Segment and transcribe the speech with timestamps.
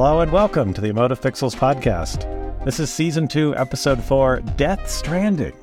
[0.00, 2.22] Hello and welcome to the Emotive Pixels podcast.
[2.64, 5.56] This is season two, episode four, Death Stranding,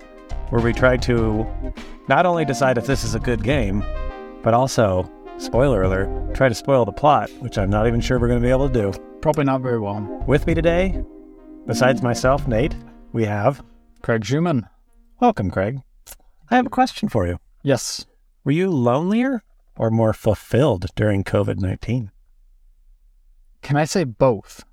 [0.49, 1.47] where we try to
[2.09, 3.81] not only decide if this is a good game,
[4.43, 8.27] but also, spoiler alert, try to spoil the plot, which I'm not even sure we're
[8.27, 8.99] going to be able to do.
[9.21, 10.01] Probably not very well.
[10.27, 11.01] With me today,
[11.65, 12.75] besides myself, Nate,
[13.13, 13.63] we have.
[14.01, 14.67] Craig Schumann.
[15.21, 15.79] Welcome, Craig.
[16.51, 17.39] I have a question for you.
[17.63, 18.05] Yes.
[18.43, 19.43] Were you lonelier
[19.77, 22.11] or more fulfilled during COVID 19?
[23.65, 24.63] Can I say both?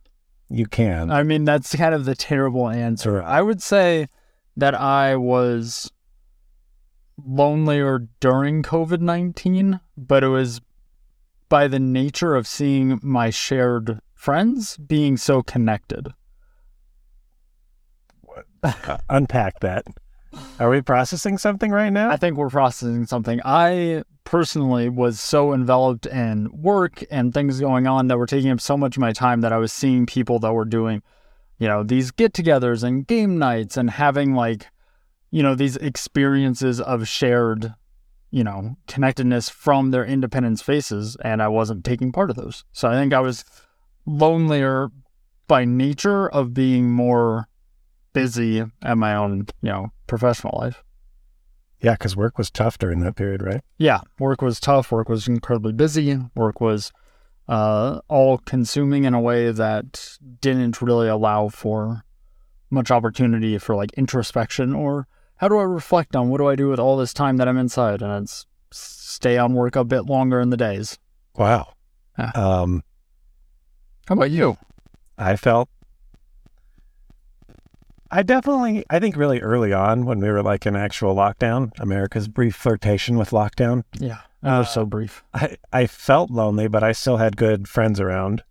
[0.51, 1.11] You can.
[1.11, 3.23] I mean, that's kind of the terrible answer.
[3.23, 4.11] I would say
[4.55, 5.91] that I was
[7.25, 10.61] lonelier during COVID 19, but it was
[11.49, 16.13] by the nature of seeing my shared friends being so connected.
[18.63, 19.87] Uh, unpack that.
[20.59, 22.11] Are we processing something right now?
[22.11, 23.41] I think we're processing something.
[23.45, 28.61] I personally was so enveloped in work and things going on that were taking up
[28.61, 31.03] so much of my time that I was seeing people that were doing,
[31.59, 34.69] you know, these get togethers and game nights and having like,
[35.31, 37.75] you know, these experiences of shared,
[38.31, 41.17] you know, connectedness from their independent spaces.
[41.25, 42.65] And I wasn't taking part of those.
[42.73, 43.45] So I think I was
[44.07, 44.91] lonelier
[45.49, 47.49] by nature of being more
[48.13, 50.83] busy at my own, you know, professional life.
[51.81, 53.63] Yeah, because work was tough during that period, right?
[53.77, 54.93] Yeah, work was tough.
[54.93, 56.17] Work was incredibly busy.
[56.37, 56.93] Work was
[57.49, 62.05] uh, all consuming in a way that didn't really allow for
[62.71, 66.69] much opportunity for like introspection or how do I reflect on what do I do
[66.69, 68.01] with all this time that I'm inside?
[68.01, 70.99] And it's stay on work a bit longer in the days.
[71.37, 71.75] Wow.
[72.17, 72.31] Yeah.
[72.35, 72.85] Um,
[74.09, 74.57] How about you?
[75.19, 75.69] I felt.
[78.13, 82.29] I definitely, I think really early on when we were like in actual lockdown, America's
[82.29, 85.25] brief flirtation with lockdown, Yeah, that was so brief.
[85.33, 88.43] I, I felt lonely, but I still had good friends around.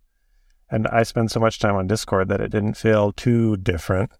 [0.68, 4.10] And I spent so much time on Discord that it didn't feel too different.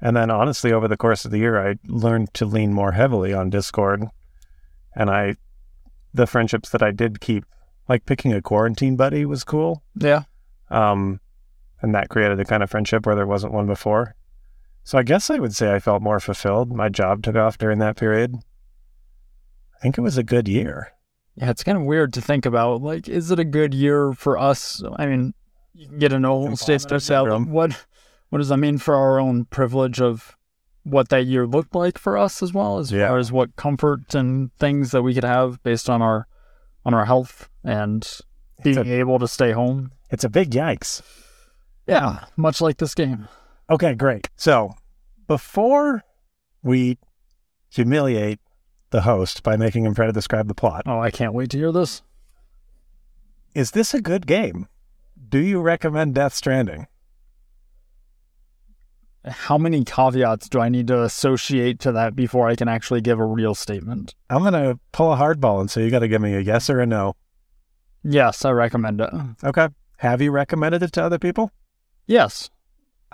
[0.00, 3.34] And then honestly, over the course of the year, I learned to lean more heavily
[3.34, 4.04] on Discord.
[4.96, 5.36] And I,
[6.14, 7.44] the friendships that I did keep,
[7.86, 9.82] like picking a quarantine buddy was cool.
[9.94, 10.22] Yeah,
[10.70, 11.20] Um,
[11.82, 14.14] and that created a kind of friendship where there wasn't one before.
[14.84, 16.70] So I guess I would say I felt more fulfilled.
[16.72, 18.34] My job took off during that period.
[19.74, 20.92] I think it was a good year.
[21.36, 21.50] yeah.
[21.50, 22.82] It's kind of weird to think about.
[22.82, 24.82] Like, is it a good year for us?
[24.96, 25.34] I mean,
[25.74, 27.24] you can get an old state Imposter of self.
[27.26, 27.50] syndrome.
[27.50, 27.86] What
[28.30, 30.36] what does that mean for our own privilege of
[30.82, 33.08] what that year looked like for us as well, as Yeah.
[33.08, 36.26] far as what comfort and things that we could have based on our
[36.84, 38.06] on our health and
[38.62, 39.92] being a- able to stay home.
[40.10, 41.00] It's a big yikes.
[41.86, 43.28] Yeah, much like this game.
[43.70, 44.28] Okay, great.
[44.36, 44.72] So
[45.26, 46.02] before
[46.62, 46.98] we
[47.70, 48.38] humiliate
[48.90, 51.58] the host by making him try to describe the plot, Oh, I can't wait to
[51.58, 52.02] hear this.
[53.54, 54.68] is this a good game?
[55.28, 56.86] Do you recommend Death Stranding?
[59.26, 63.18] How many caveats do I need to associate to that before I can actually give
[63.18, 64.14] a real statement?
[64.28, 66.68] I'm going to pull a hardball and so you got to give me a yes
[66.68, 67.16] or a no.
[68.02, 69.08] Yes, I recommend it.
[69.42, 69.68] Okay.
[69.98, 71.50] Have you recommended it to other people?
[72.06, 72.50] Yes.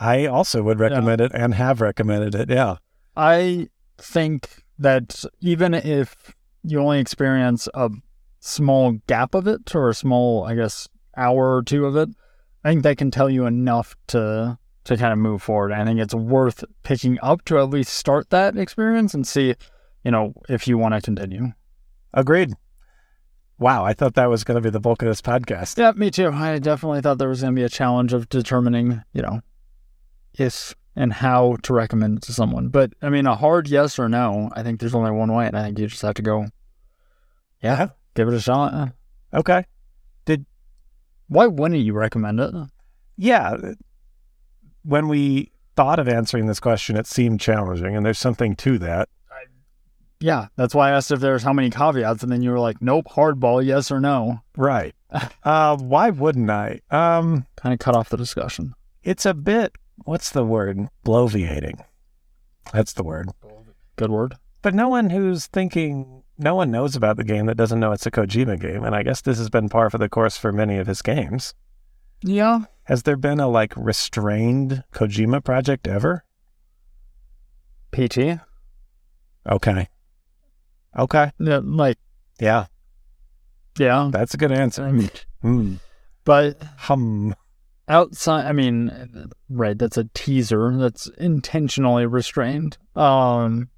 [0.00, 2.48] I also would recommend it and have recommended it.
[2.48, 2.76] Yeah.
[3.16, 3.68] I
[3.98, 7.90] think that even if you only experience a
[8.40, 10.88] small gap of it or a small, I guess,
[11.18, 12.08] hour or two of it,
[12.64, 15.72] I think that can tell you enough to to kind of move forward.
[15.72, 19.54] I think it's worth picking up to at least start that experience and see,
[20.02, 21.52] you know, if you want to continue.
[22.14, 22.54] Agreed.
[23.58, 23.84] Wow.
[23.84, 25.76] I thought that was going to be the bulk of this podcast.
[25.78, 26.30] Yeah, me too.
[26.32, 29.42] I definitely thought there was going to be a challenge of determining, you know,
[30.34, 32.68] if and how to recommend it to someone.
[32.68, 35.56] But I mean, a hard yes or no, I think there's only one way, and
[35.56, 36.46] I think you just have to go,
[37.62, 38.92] yeah, give it a shot.
[39.32, 39.64] Okay.
[40.24, 40.46] Did
[41.28, 42.54] why wouldn't you recommend it?
[43.16, 43.56] Yeah.
[44.82, 49.08] When we thought of answering this question, it seemed challenging, and there's something to that.
[50.22, 52.82] Yeah, that's why I asked if there's how many caveats, and then you were like,
[52.82, 54.40] nope, hardball, yes or no.
[54.54, 54.94] Right.
[55.44, 56.80] uh, why wouldn't I?
[56.90, 58.74] Um, Kind of cut off the discussion.
[59.02, 59.72] it's a bit,
[60.04, 60.88] what's the word?
[61.04, 61.84] Bloviating.
[62.72, 63.30] That's the word.
[63.96, 64.36] Good word.
[64.62, 68.06] But no one who's thinking, no one knows about the game that doesn't know it's
[68.06, 68.84] a Kojima game.
[68.84, 71.54] And I guess this has been par for the course for many of his games.
[72.22, 72.60] Yeah.
[72.84, 76.24] Has there been a like restrained Kojima project ever?
[77.92, 78.40] PT.
[79.48, 79.88] Okay.
[80.98, 81.32] Okay.
[81.38, 81.98] Yeah, like,
[82.38, 82.66] Yeah.
[83.78, 84.10] yeah.
[84.12, 84.84] That's a good answer.
[84.84, 85.10] I mean,
[85.42, 85.74] Hmm.
[86.24, 87.34] but Hum.
[87.90, 93.68] Outside i mean right that's a teaser that's intentionally restrained um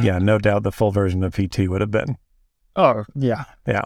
[0.00, 2.16] Yeah, no doubt the full version of PT would have been.
[2.76, 3.84] oh yeah Yeah.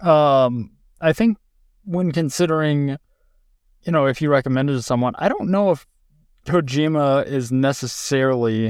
[0.00, 0.70] um
[1.00, 1.36] i think
[1.84, 2.96] when considering,
[3.82, 5.86] you know, if you recommend it to someone, I don't know if
[6.46, 8.66] Kojima is necessarily,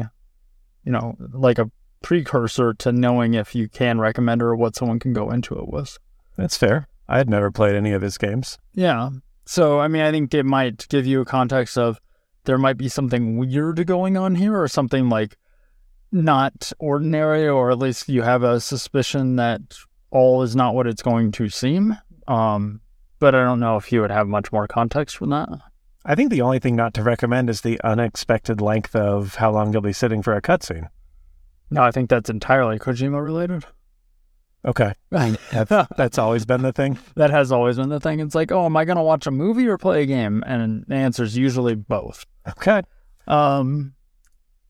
[0.84, 1.70] you know, like a
[2.02, 5.98] precursor to knowing if you can recommend or what someone can go into it with.
[6.38, 6.86] That's fair.
[7.10, 8.56] I had never played any of his games.
[8.72, 9.10] Yeah.
[9.44, 12.00] So, I mean, I think it might give you a context of
[12.44, 15.36] there might be something weird going on here or something like
[16.12, 19.60] not ordinary, or at least you have a suspicion that
[20.12, 21.96] all is not what it's going to seem.
[22.28, 22.80] Um,
[23.18, 25.48] but I don't know if you would have much more context from that.
[26.04, 29.72] I think the only thing not to recommend is the unexpected length of how long
[29.72, 30.88] you'll be sitting for a cutscene.
[31.70, 33.64] No, I think that's entirely Kojima related.
[34.64, 34.92] Okay.
[35.10, 36.98] That's, that's always been the thing.
[37.16, 38.20] That has always been the thing.
[38.20, 40.44] It's like, oh, am I going to watch a movie or play a game?
[40.46, 42.26] And the answer is usually both.
[42.48, 42.82] Okay.
[43.26, 43.94] Um,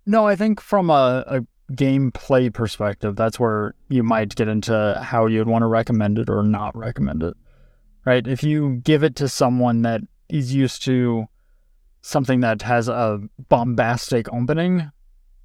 [0.07, 5.27] no, I think from a, a gameplay perspective, that's where you might get into how
[5.27, 7.35] you'd want to recommend it or not recommend it.
[8.05, 8.27] Right?
[8.27, 11.27] If you give it to someone that is used to
[12.03, 14.91] something that has a bombastic opening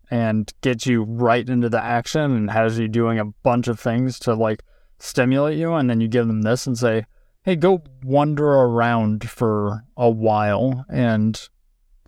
[0.09, 4.19] and gets you right into the action and has you doing a bunch of things
[4.19, 4.63] to like
[4.99, 7.05] stimulate you, and then you give them this and say,
[7.43, 11.49] hey, go wander around for a while and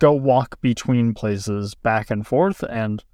[0.00, 3.04] go walk between places back and forth and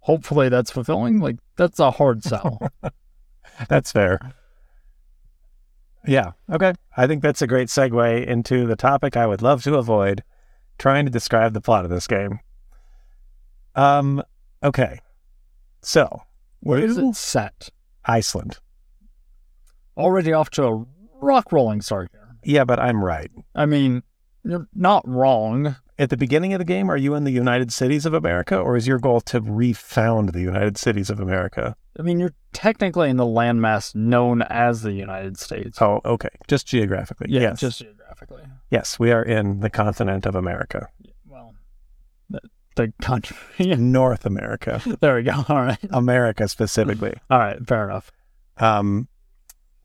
[0.00, 2.58] hopefully that's fulfilling like that's a hard sell
[3.68, 4.18] That's fair.
[6.06, 6.32] Yeah.
[6.50, 6.74] Okay.
[6.96, 10.22] I think that's a great segue into the topic I would love to avoid
[10.78, 12.40] trying to describe the plot of this game.
[13.74, 14.22] Um,
[14.62, 15.00] okay.
[15.82, 16.22] So,
[16.60, 17.70] where is it set
[18.04, 18.58] Iceland.
[19.96, 20.84] already off to a
[21.20, 23.30] rock rolling start here Yeah, but I'm right.
[23.54, 24.02] i mean
[24.44, 28.04] you're not wrong At the beginning of the game, are you in the United Cities
[28.04, 31.76] of America, or is your goal to refound the United Cities of America?
[31.98, 36.30] i mean you're technically in the landmass known as the united states Oh, okay.
[36.48, 37.28] Just geographically.
[37.30, 37.60] yeah yes.
[37.60, 40.88] just geographically yes, we are in the continent of America,
[42.74, 43.36] the, country.
[43.76, 45.44] North America, there we go.
[45.48, 45.78] All right.
[45.90, 47.14] America specifically.
[47.30, 47.58] all right.
[47.66, 48.10] Fair enough.
[48.58, 49.08] Um,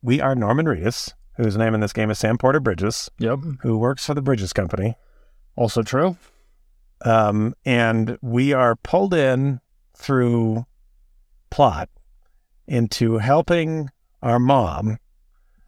[0.02, 3.40] we are Norman Reedus, whose name in this game is Sam Porter Bridges, yep.
[3.62, 4.96] who works for the Bridges Company.
[5.56, 6.18] also true.
[7.06, 9.62] Um, and we are pulled in
[9.96, 10.66] through
[11.50, 11.90] plot
[12.68, 13.90] into helping
[14.22, 15.00] our mom,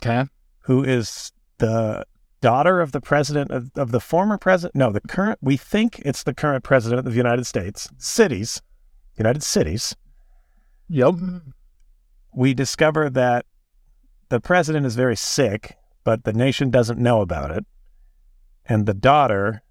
[0.02, 0.30] okay.
[0.62, 2.06] who is the
[2.42, 4.76] daughter of the president of, of the former president.
[4.76, 8.62] No, the current, we think it's the current president of the United States, cities,
[9.18, 9.96] United Cities.
[10.90, 11.16] yep
[12.36, 13.46] We discover that
[14.30, 17.66] the president is very sick, but the nation doesn't know about it.
[18.66, 19.62] And the daughter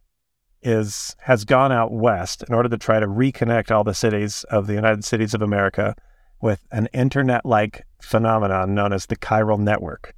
[0.63, 4.67] is has gone out west in order to try to reconnect all the cities of
[4.67, 5.95] the United Cities of America
[6.43, 10.15] with an internet-like phenomenon known as the chiral network.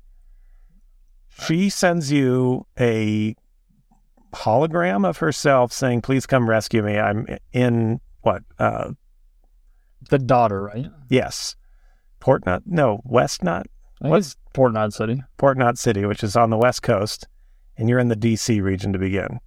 [1.40, 3.34] She sends you a
[4.32, 6.98] hologram of herself saying, "Please come rescue me.
[6.98, 8.42] I'm in what?
[8.58, 8.92] Uh,
[10.10, 11.54] the daughter right yes,
[12.20, 12.62] Port Knot.
[12.66, 13.66] No, West Knot.
[14.00, 15.22] I think it's Port Knot City.
[15.36, 17.28] Port Knot City, which is on the west coast,
[17.76, 18.60] and you're in the D.C.
[18.60, 19.38] region to begin.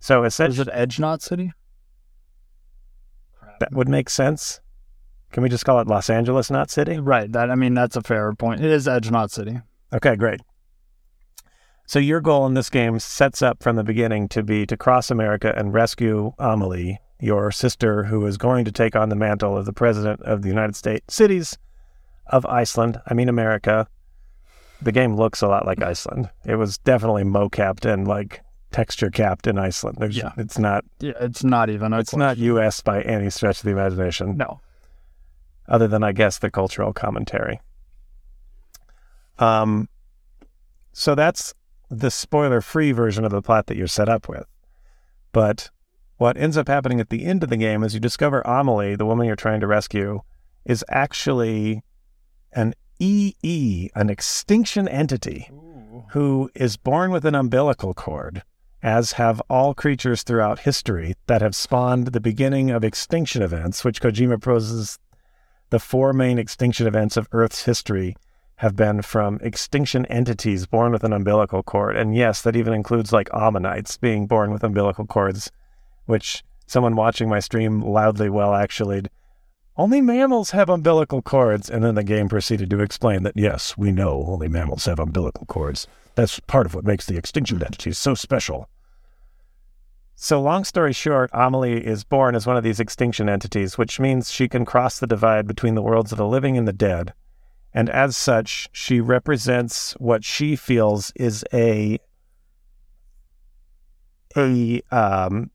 [0.00, 1.52] So Is essentially, it Edge Knot City?
[3.38, 3.60] Crap.
[3.60, 4.60] that would make sense.
[5.30, 6.98] Can we just call it Los Angeles Knot City?
[6.98, 7.30] Right.
[7.30, 8.62] That I mean, that's a fair point.
[8.64, 9.60] It is Edge Knot City.
[9.92, 10.40] Okay, great.
[11.86, 15.10] So your goal in this game sets up from the beginning to be to cross
[15.10, 19.66] America and rescue Amelie, your sister, who is going to take on the mantle of
[19.66, 21.58] the president of the United States cities
[22.26, 23.00] of Iceland.
[23.06, 23.88] I mean America.
[24.80, 26.30] The game looks a lot like Iceland.
[26.46, 29.98] It was definitely mocapped and like texture capped in Iceland.
[30.00, 30.32] There's, Yeah.
[30.38, 31.92] it's not Yeah, it's not even.
[31.92, 32.80] It's not U.S.
[32.80, 34.60] by any stretch of the imagination No.
[35.68, 37.60] other than I guess the cultural commentary.
[39.38, 39.88] Um,
[40.92, 41.54] so that's
[41.92, 44.46] the spoiler-free version of the plot that you're set up with.
[45.30, 45.70] But
[46.16, 49.04] what ends up happening at the end of the game is you discover Amelie, the
[49.04, 50.20] woman you're trying to rescue,
[50.64, 51.82] is actually
[52.54, 55.50] an EE, an extinction entity
[56.12, 58.42] who is born with an umbilical cord,
[58.82, 64.00] as have all creatures throughout history that have spawned the beginning of extinction events, which
[64.00, 64.98] Kojima poses
[65.68, 68.16] the four main extinction events of Earth's history
[68.62, 71.96] have been from extinction entities born with an umbilical cord.
[71.96, 75.50] And yes, that even includes like ammonites being born with umbilical cords,
[76.06, 79.02] which someone watching my stream loudly well actually
[79.76, 81.68] only mammals have umbilical cords.
[81.68, 85.44] And then the game proceeded to explain that yes, we know only mammals have umbilical
[85.46, 85.88] cords.
[86.14, 88.68] That's part of what makes the extinction entities so special.
[90.14, 94.30] So, long story short, Amelie is born as one of these extinction entities, which means
[94.30, 97.12] she can cross the divide between the worlds of the living and the dead.
[97.74, 101.98] And as such, she represents what she feels is a
[104.36, 105.50] a um,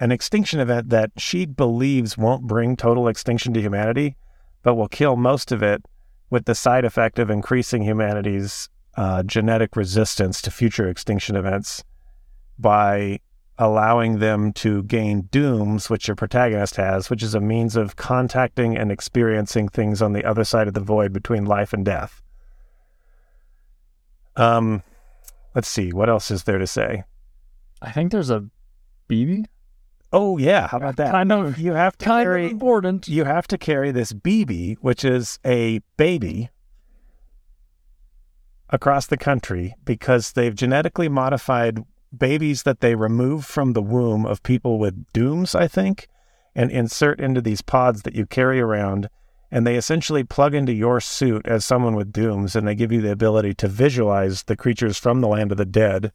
[0.00, 4.16] an extinction event that she believes won't bring total extinction to humanity,
[4.62, 5.84] but will kill most of it
[6.30, 11.84] with the side effect of increasing humanity's uh, genetic resistance to future extinction events
[12.58, 13.20] by
[13.62, 18.76] allowing them to gain dooms, which your protagonist has, which is a means of contacting
[18.76, 22.20] and experiencing things on the other side of the void between life and death.
[24.34, 24.82] Um,
[25.54, 27.04] let's see, what else is there to say?
[27.80, 28.44] I think there's a
[29.08, 29.44] BB.
[30.12, 31.12] Oh yeah, how about that?
[31.12, 33.06] Kind of, You have to kind carry of important.
[33.06, 36.50] you have to carry this BB, which is a baby,
[38.70, 41.84] across the country because they've genetically modified
[42.16, 46.08] babies that they remove from the womb of people with dooms, I think,
[46.54, 49.08] and insert into these pods that you carry around.
[49.50, 53.02] And they essentially plug into your suit as someone with dooms, and they give you
[53.02, 56.12] the ability to visualize the creatures from the land of the dead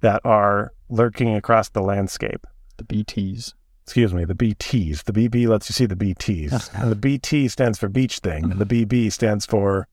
[0.00, 2.46] that are lurking across the landscape
[2.76, 3.54] The BTs.
[3.84, 5.04] excuse me, the BTs.
[5.04, 6.74] The BB lets you see the BTs.
[6.82, 8.44] and the BT stands for beach thing.
[8.50, 9.88] And the BB stands for,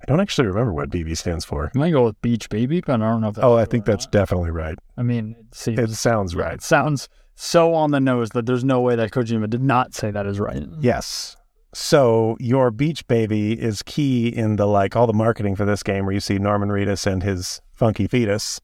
[0.00, 1.70] I don't actually remember what BB stands for.
[1.74, 3.84] I might go with Beach Baby, but I don't know if that's Oh, I think
[3.84, 4.12] that's not.
[4.12, 4.78] definitely right.
[4.96, 6.54] I mean, it seems It sounds right.
[6.54, 10.10] It sounds so on the nose that there's no way that Kojima did not say
[10.10, 10.64] that is right.
[10.80, 11.36] Yes.
[11.74, 16.04] So your beach baby is key in the like all the marketing for this game
[16.06, 18.60] where you see Norman Reedus and his funky fetus.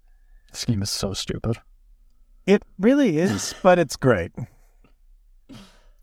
[0.50, 1.58] This game is so stupid.
[2.46, 4.32] It really is, but it's great.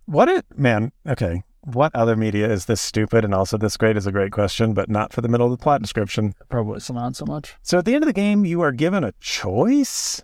[0.05, 1.43] What it man, okay.
[1.65, 4.89] What other media is this stupid and also this great is a great question, but
[4.89, 6.34] not for the middle of the plot description.
[6.50, 7.55] Probably not so much.
[7.62, 10.22] So at the end of the game, you are given a choice,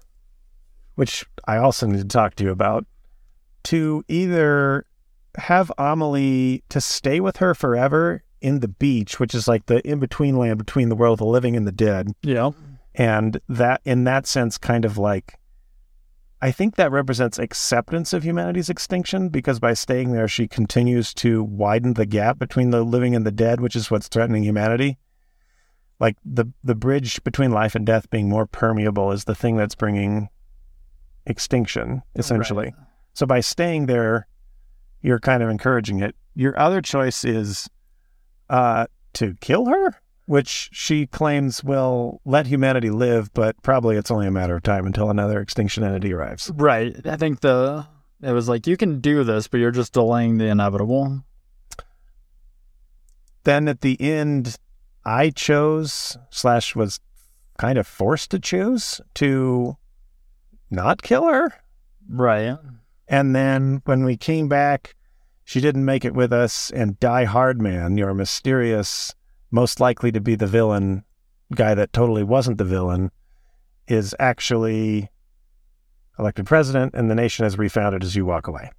[0.95, 2.85] which I also need to talk to you about,
[3.65, 4.85] to either
[5.37, 9.99] have Amelie to stay with her forever in the beach, which is like the in
[9.99, 12.51] between land between the world of the living and the dead, Yeah.
[12.95, 15.35] and that in that sense, kind of like.
[16.41, 21.43] I think that represents acceptance of humanity's extinction because by staying there, she continues to
[21.43, 24.97] widen the gap between the living and the dead, which is what's threatening humanity.
[25.99, 29.75] Like the the bridge between life and death being more permeable is the thing that's
[29.75, 30.29] bringing
[31.25, 32.65] extinction essentially.
[32.65, 32.87] Right.
[33.13, 34.27] so by staying there
[35.01, 36.15] you're kind of encouraging it.
[36.35, 37.69] Your other choice is
[38.49, 39.95] uh to kill her
[40.29, 44.85] which she claims will let humanity live but probably it's only a matter of time
[44.85, 46.95] until another extinction entity arrives Right.
[47.05, 47.87] I think the
[48.21, 51.23] it was like you can do this, but you're just delaying the inevitable.
[53.43, 54.57] then at the end
[55.05, 56.99] i chose slash was
[57.57, 59.77] kind of forced to choose to
[60.69, 61.51] not kill her
[62.11, 62.57] Right.
[63.07, 64.95] And then when we came back,
[65.43, 66.71] she didn't make it with us.
[66.71, 69.13] And Die-Hardman, your mysterious,
[69.51, 71.03] most likely to be the villain
[71.53, 73.11] guy that totally wasn't the villain,
[73.87, 75.09] is actually
[76.19, 78.71] elected president, and the nation is refounded as you walk away.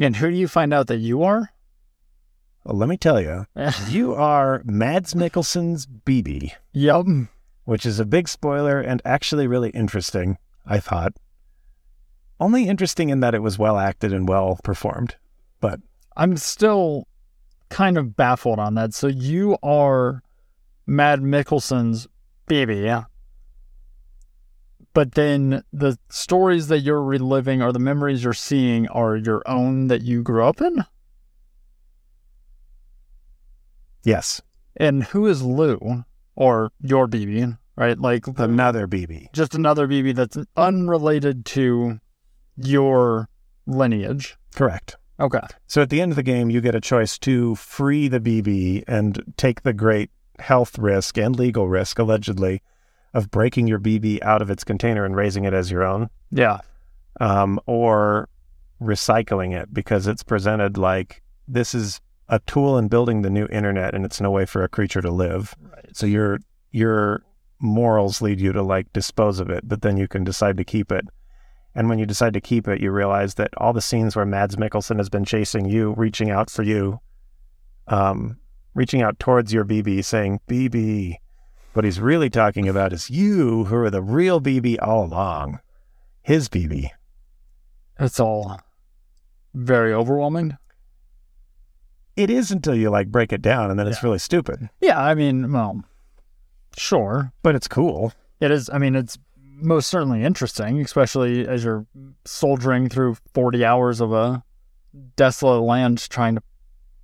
[0.00, 1.50] And who do you find out that you are?
[2.64, 3.46] Well, let me tell you,
[3.88, 7.06] you are Mads Mikkelsen's BB, yep.
[7.64, 11.12] which is a big spoiler and actually really interesting, I thought.
[12.40, 15.16] Only interesting in that it was well acted and well performed.
[15.60, 15.80] But
[16.16, 17.06] I'm still
[17.72, 18.94] kind of baffled on that.
[18.94, 20.22] So you are
[20.86, 22.06] Mad Mikkelsen's
[22.46, 23.04] baby, yeah.
[24.94, 29.88] But then the stories that you're reliving or the memories you're seeing are your own
[29.88, 30.84] that you grew up in?
[34.04, 34.42] yes,
[34.76, 36.04] And who is Lou?
[36.34, 37.98] Or your BB, right?
[37.98, 39.32] Like another BB.
[39.32, 42.00] just another BB that's unrelated to
[42.56, 43.28] your
[43.66, 44.36] lineage.
[44.54, 44.96] Correct.
[45.22, 45.40] Okay.
[45.68, 48.84] So at the end of the game, you get a choice to free the BB
[48.88, 50.10] and take the great
[50.40, 52.60] health risk and legal risk, allegedly,
[53.14, 56.58] of breaking your BB out of its container and raising it as your own, Yeah.
[57.20, 58.28] um, or
[58.80, 63.94] recycling it because it's presented like this is a tool in building the new internet
[63.94, 65.54] and it's no way for a creature to live.
[65.60, 65.96] Right.
[65.96, 66.40] So your
[66.72, 67.22] your
[67.60, 70.90] morals lead you to like dispose of it, but then you can decide to keep
[70.90, 71.06] it.
[71.74, 74.56] And when you decide to keep it, you realize that all the scenes where Mads
[74.56, 77.00] Mikkelsen has been chasing you, reaching out for you,
[77.88, 78.36] um,
[78.74, 81.16] reaching out towards your BB, saying BB,
[81.72, 85.60] what he's really talking about is you, who are the real BB all along,
[86.22, 86.90] his BB.
[87.98, 88.60] It's all
[89.54, 90.58] very overwhelming.
[92.16, 95.14] It is until you like break it down, and then it's really stupid, Yeah, I
[95.14, 95.82] mean, well,
[96.76, 97.32] sure.
[97.42, 98.12] but it's cool.
[98.40, 98.68] It is.
[98.70, 99.18] I mean, it's
[99.62, 101.86] most certainly interesting, especially as you're
[102.24, 104.42] soldiering through 40 hours of a
[105.16, 106.42] desolate land trying to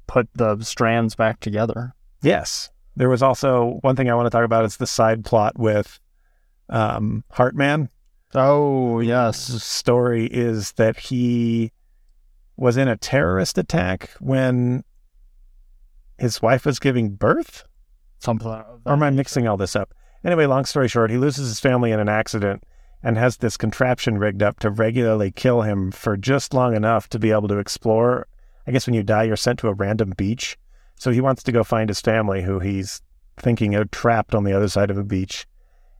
[0.06, 1.94] put the strands back together.
[2.22, 2.70] Yes.
[2.96, 6.00] There was also one thing I want to talk about is the side plot with
[6.68, 7.88] um, Heartman.
[8.34, 11.72] Oh yes, The story is that he
[12.56, 14.84] was in a terrorist attack when
[16.18, 17.64] his wife was giving birth.
[18.18, 18.48] something.
[18.48, 19.94] Or am I mixing all this up?
[20.28, 22.62] Anyway, long story short, he loses his family in an accident
[23.02, 27.18] and has this contraption rigged up to regularly kill him for just long enough to
[27.18, 28.26] be able to explore.
[28.66, 30.58] I guess when you die, you're sent to a random beach.
[30.96, 33.00] So he wants to go find his family, who he's
[33.38, 35.46] thinking are trapped on the other side of a beach.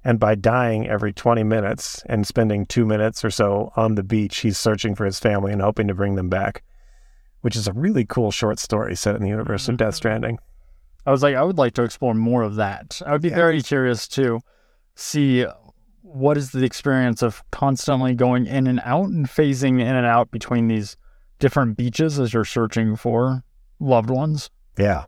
[0.04, 4.40] And by dying every 20 minutes and spending two minutes or so on the beach,
[4.40, 6.62] he's searching for his family and hoping to bring them back,
[7.40, 9.96] which is a really cool short story set in the universe of Death mm-hmm.
[9.96, 10.38] Stranding.
[11.08, 13.00] I was like, I would like to explore more of that.
[13.06, 13.36] I would be Yeah.
[13.36, 14.40] very curious to
[14.94, 15.46] see
[16.02, 20.30] what is the experience of constantly going in and out and phasing in and out
[20.30, 20.98] between these
[21.38, 23.42] different beaches as you're searching for
[23.80, 24.50] loved ones.
[24.76, 25.04] Yeah.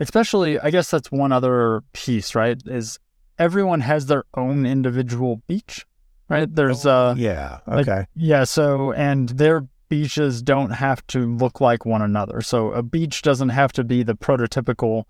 [0.00, 2.60] Especially, I guess that's one other piece, right?
[2.66, 2.98] Is
[3.38, 5.86] everyone has their own individual beach,
[6.28, 6.52] right?
[6.52, 7.60] There's uh Yeah.
[7.68, 8.06] Like- Okay.
[8.16, 12.40] yeah, so and their beaches don't have to look like one another.
[12.40, 15.04] So a beach doesn't have to be the prototypical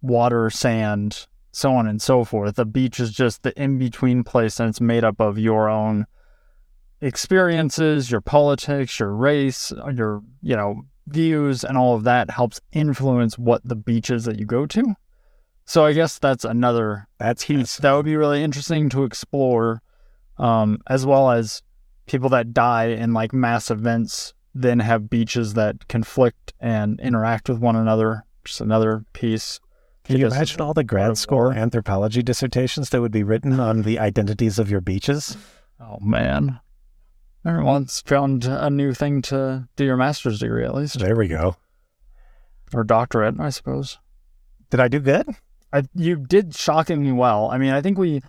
[0.00, 2.58] water, sand, so on and so forth.
[2.58, 6.06] A beach is just the in between place and it's made up of your own
[7.00, 13.38] experiences, your politics, your race, your, you know, views and all of that helps influence
[13.38, 14.94] what the beaches that you go to.
[15.64, 19.82] So I guess that's another That's piece that would be really interesting to explore,
[20.38, 21.62] um, as well as
[22.06, 27.58] people that die in like mass events then have beaches that conflict and interact with
[27.58, 28.24] one another.
[28.44, 29.60] Just another piece.
[30.08, 33.98] Can you imagine all the grad school anthropology dissertations that would be written on the
[33.98, 35.36] identities of your beaches?
[35.80, 36.60] Oh man,
[37.46, 41.56] everyone's found a new thing to do your master's degree at least, There we go.
[42.74, 43.98] or doctorate, I suppose.
[44.70, 45.28] Did I do good?
[45.72, 47.50] I, you did shockingly well.
[47.50, 48.22] I mean, I think we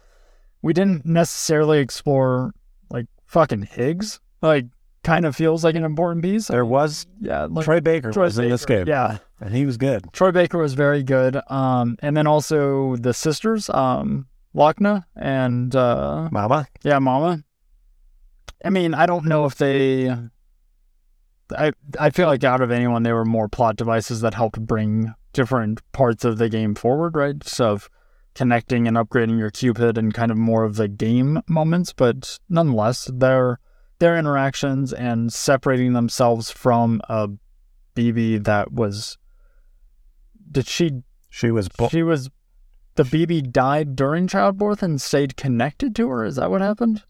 [0.61, 2.53] we didn't necessarily explore
[2.89, 4.19] like fucking Higgs.
[4.41, 4.65] Like,
[5.03, 6.47] kind of feels like an important piece.
[6.47, 9.77] There was yeah, like Troy Baker Troy was in this game, Yeah, and he was
[9.77, 10.11] good.
[10.13, 11.39] Troy Baker was very good.
[11.47, 17.43] Um, and then also the sisters, um, Lockne and uh, Mama, yeah, Mama.
[18.63, 20.09] I mean, I don't know if they.
[21.55, 25.13] I I feel like out of anyone, they were more plot devices that helped bring
[25.33, 27.43] different parts of the game forward, right?
[27.43, 27.89] So of
[28.35, 33.09] connecting and upgrading your Q-pid and kind of more of the game moments, but nonetheless,
[33.13, 33.59] their
[33.99, 37.29] their interactions and separating themselves from a
[37.95, 39.17] BB that was.
[40.51, 41.69] Did she she was.
[41.69, 42.29] Bo- she was
[42.95, 46.25] the BB died during childbirth and stayed connected to her.
[46.25, 47.03] Is that what happened?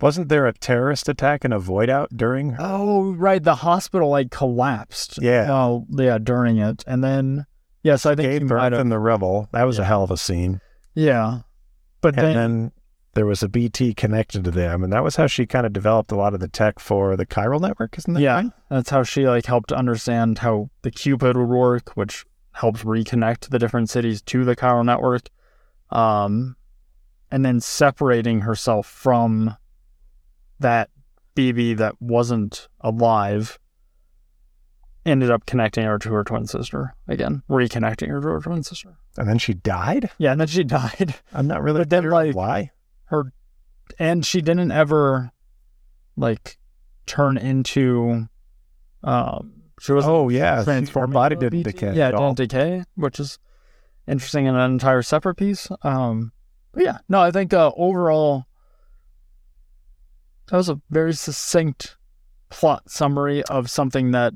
[0.00, 2.50] wasn't there a terrorist attack and a void out during?
[2.50, 2.56] her?
[2.58, 3.42] Oh, right.
[3.42, 5.18] The hospital like collapsed.
[5.20, 5.52] Yeah.
[5.52, 6.18] Oh, yeah.
[6.18, 7.46] During it, and then
[7.82, 9.48] yes, I think Gave birth in the rebel.
[9.52, 10.60] That was a hell of a scene.
[10.94, 11.40] Yeah,
[12.00, 12.72] but And then, then
[13.14, 16.10] there was a BT connected to them, and that was how she kind of developed
[16.12, 18.52] a lot of the tech for the chiral network, isn't that yeah, right?
[18.68, 23.58] that's how she like helped understand how the Q-pid would work, which helps reconnect the
[23.58, 25.28] different cities to the chiral network.
[25.90, 26.56] Um,
[27.30, 29.56] and then separating herself from
[30.58, 30.90] that
[31.36, 33.58] BB that wasn't alive
[35.06, 38.96] ended up connecting her to her twin sister again, reconnecting her to her twin sister.
[39.16, 40.10] And then she died.
[40.18, 41.14] Yeah, and then she died.
[41.32, 42.70] I'm not really But then, sure like- why.
[43.06, 43.32] Her
[43.98, 45.32] and she didn't ever
[46.16, 46.58] like
[47.06, 48.28] turn into
[49.02, 51.72] um she was Oh yeah, she- her body didn't BT.
[51.72, 51.94] decay.
[51.94, 52.34] Yeah, it all.
[52.34, 53.38] didn't decay, which is
[54.06, 55.68] interesting in an entire separate piece.
[55.82, 56.32] Um,
[56.72, 58.44] but yeah, no, I think uh, overall
[60.48, 61.96] that was a very succinct
[62.48, 64.32] plot summary of something that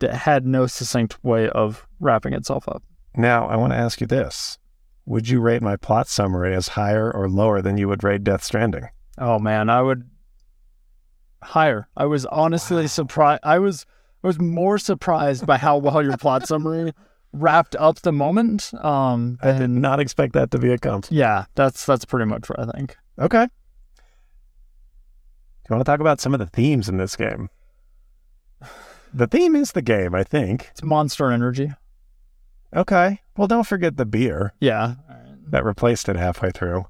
[0.00, 2.82] that had no succinct way of wrapping itself up.
[3.16, 4.58] Now, I want to ask you this.
[5.06, 8.42] Would you rate my plot summary as higher or lower than you would rate Death
[8.42, 8.88] Stranding?
[9.18, 10.10] Oh man, I would
[11.42, 11.88] higher.
[11.96, 13.40] I was honestly surprised.
[13.44, 13.86] I was
[14.24, 16.92] I was more surprised by how well your plot summary
[17.32, 18.72] wrapped up the moment.
[18.82, 21.12] Um, I did not expect that to be a compliment.
[21.12, 22.96] yeah, that's that's pretty much what I think.
[23.18, 23.44] Okay.
[23.94, 27.48] Do you want to talk about some of the themes in this game?
[29.12, 30.68] The theme is the game, I think.
[30.72, 31.72] It's Monster Energy.
[32.74, 33.20] Okay.
[33.36, 34.94] Well, don't forget the beer Yeah.
[35.48, 36.86] that replaced it halfway through.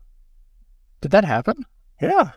[1.00, 1.66] Did that happen?
[2.00, 2.30] Yeah.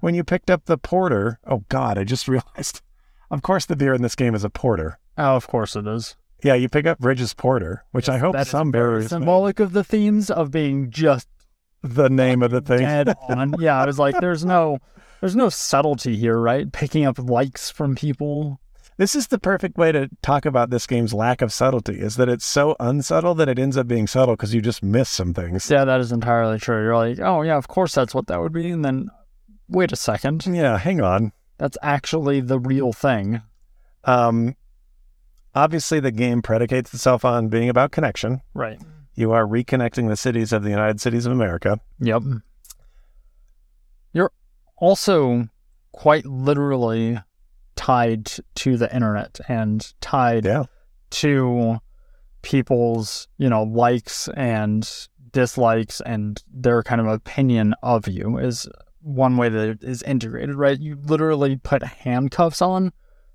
[0.00, 2.80] When you picked up the porter, oh God, I just realized.
[3.30, 4.98] Of course, the beer in this game is a porter.
[5.18, 6.16] Oh, of course it is.
[6.44, 9.82] Yeah, you pick up Bridges Porter, which I hope That some bearers symbolic of the
[9.82, 11.26] themes of being just
[11.82, 12.80] the name of the thing.
[12.80, 13.54] dead on.
[13.58, 14.78] Yeah, I was like, there's no,
[15.20, 16.70] there's no subtlety here, right?
[16.70, 18.60] Picking up likes from people.
[18.98, 21.98] This is the perfect way to talk about this game's lack of subtlety.
[22.00, 25.08] Is that it's so unsubtle that it ends up being subtle because you just miss
[25.08, 25.70] some things.
[25.70, 26.82] Yeah, that is entirely true.
[26.82, 29.08] You're like, oh yeah, of course that's what that would be, and then
[29.68, 31.32] wait a second, Yeah, hang on.
[31.58, 33.42] That's actually the real thing.
[34.04, 34.54] Um,
[35.54, 38.40] obviously, the game predicates itself on being about connection.
[38.54, 38.80] Right.
[39.14, 41.80] You are reconnecting the cities of the United Cities of America.
[42.00, 42.22] Yep.
[44.12, 44.32] You're
[44.76, 45.48] also
[45.92, 47.18] quite literally
[47.76, 50.64] tied to the internet and tied Yeah.
[51.10, 51.78] to
[52.42, 54.88] people's, you know, likes and
[55.32, 58.68] dislikes and their kind of opinion of you is
[59.06, 60.80] one way that it is integrated, right?
[60.80, 62.92] You literally put handcuffs on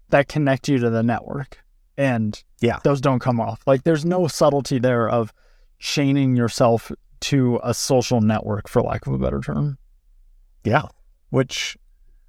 [0.10, 1.60] that connect you to the network.
[1.97, 2.79] And Yeah.
[2.84, 3.62] those don't come off.
[3.65, 5.31] Like there's no subtlety there of
[5.79, 9.77] chaining yourself to a social network, for lack of a better term.
[10.65, 10.84] Yeah.
[11.29, 11.77] Which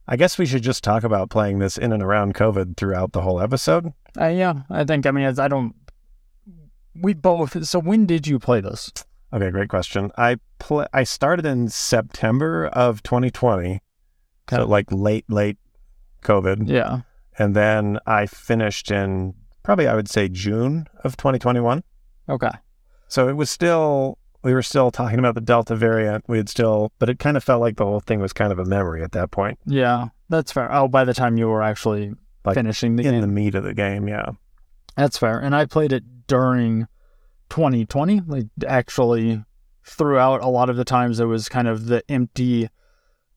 [0.07, 3.23] I guess we should just talk about playing this in and around COVID throughout the
[3.23, 3.93] whole episode.
[4.21, 5.05] Uh, yeah, I think.
[5.07, 5.75] I mean, as I don't.
[6.95, 7.65] We both.
[7.67, 8.93] So when did you play this?
[9.33, 10.11] Okay, great question.
[10.17, 13.81] I pl- I started in September of 2020,
[14.51, 15.59] so like late late
[16.23, 17.01] COVID, Yeah.
[17.39, 21.83] and then I finished in probably I would say June of 2021.
[22.29, 22.51] Okay.
[23.09, 26.25] So it was still we were still talking about the Delta variant.
[26.29, 28.59] We had still, but it kind of felt like the whole thing was kind of
[28.59, 30.71] a memory at that point, Yeah, that's fair.
[30.75, 32.13] Oh, by the time you were actually
[32.45, 34.09] Like, finishing the in game, the meat of the game.
[34.09, 34.31] Yeah,
[34.97, 35.39] that's fair.
[35.39, 36.89] And I played it during
[37.53, 38.23] 2020.
[38.27, 39.45] Like actually,
[39.85, 42.69] throughout a lot of the times, it was kind of the empty.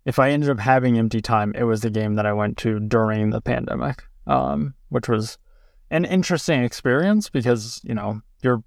[0.06, 2.80] If I ended up having empty time, it was the game that I went to
[2.80, 5.38] during the pandemic, um, which was
[5.92, 8.64] an interesting experience because you know you're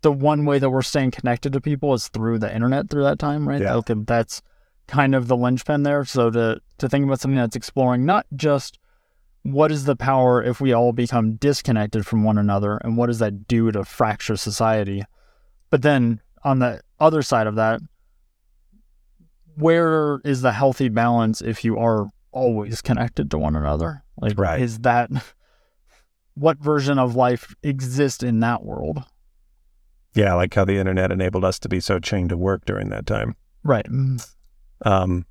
[0.00, 3.20] the one way that we're staying connected to people is through the internet through that
[3.20, 3.62] time, right?
[3.62, 3.76] Yeah.
[3.76, 4.42] Okay, that's
[4.88, 6.04] kind of the linchpin there.
[6.04, 8.80] So to to think about something that's exploring not just
[9.44, 13.18] what is the power if we all become disconnected from one another and what does
[13.18, 15.02] that do to fracture society
[15.70, 17.80] but then on the other side of that
[19.56, 24.60] where is the healthy balance if you are always connected to one another like Right.
[24.60, 25.10] is that
[26.34, 29.04] what version of life exists in that world
[30.14, 33.06] yeah, like how the internet enabled us to be so chained to work during that
[33.06, 33.34] time.
[33.64, 33.86] right
[34.84, 35.24] Um,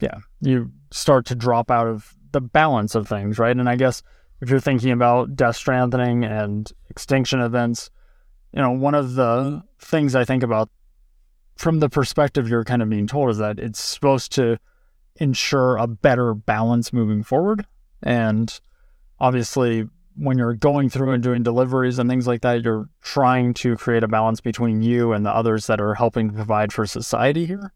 [0.00, 3.56] yeah, you start to drop out of the balance of things, right?
[3.56, 4.02] And I guess
[4.40, 7.90] if you're thinking about Death Stranding and extinction events,
[8.52, 10.68] you know, one of the things I think about
[11.56, 14.58] from the perspective you're kind of being told is that it's supposed to
[15.16, 17.66] ensure a better balance moving forward.
[18.02, 18.58] And
[19.20, 23.76] obviously, when you're going through and doing deliveries and things like that, you're trying to
[23.76, 27.46] create a balance between you and the others that are helping to provide for society
[27.46, 27.72] here.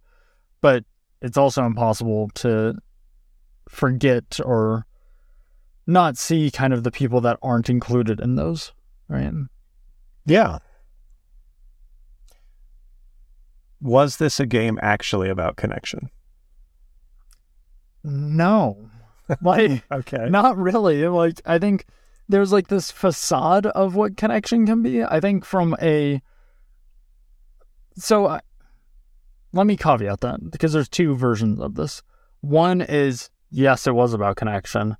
[0.60, 0.84] But
[1.22, 2.74] it's also impossible to
[3.76, 4.86] forget or
[5.86, 8.72] not see kind of the people that aren't included in those,
[9.08, 9.32] right?
[10.24, 10.58] yeah.
[13.80, 16.10] Was this a game actually about connection?
[18.02, 18.90] No.
[19.42, 20.28] Like Okay.
[20.30, 21.08] not really.
[21.08, 21.86] Like I think
[22.28, 25.02] there's like this facade of what connection can be.
[25.02, 26.22] I think from a
[27.96, 28.40] so I,
[29.52, 32.02] let me caveat that because there's two versions of this.
[32.40, 34.96] One is yes, it was about connection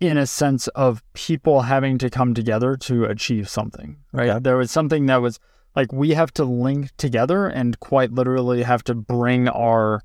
[0.00, 4.28] in a sense of people having to come together to achieve something, right?
[4.28, 4.38] Okay.
[4.40, 5.38] There was something that was
[5.76, 10.02] like we have to link together and quite literally have to bring our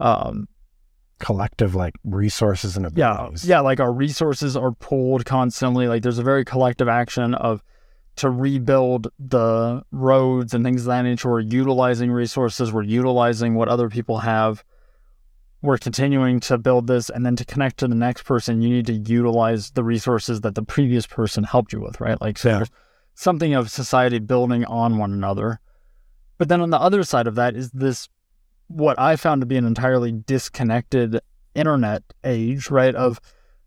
[0.00, 0.48] um
[1.18, 3.44] Collective like resources and yeah abilities.
[3.44, 7.62] yeah like our resources are pulled constantly like there's a very collective action of
[8.16, 13.68] to rebuild the roads and things of that nature we're utilizing resources we're utilizing what
[13.68, 14.64] other people have
[15.62, 18.86] we're continuing to build this and then to connect to the next person you need
[18.86, 22.64] to utilize the resources that the previous person helped you with right like so Yeah.
[23.14, 25.60] something of society building on one another
[26.38, 28.08] but then on the other side of that is this
[28.66, 31.20] what I found to be an entirely disconnected
[31.54, 32.94] internet age, right?
[32.94, 33.20] Of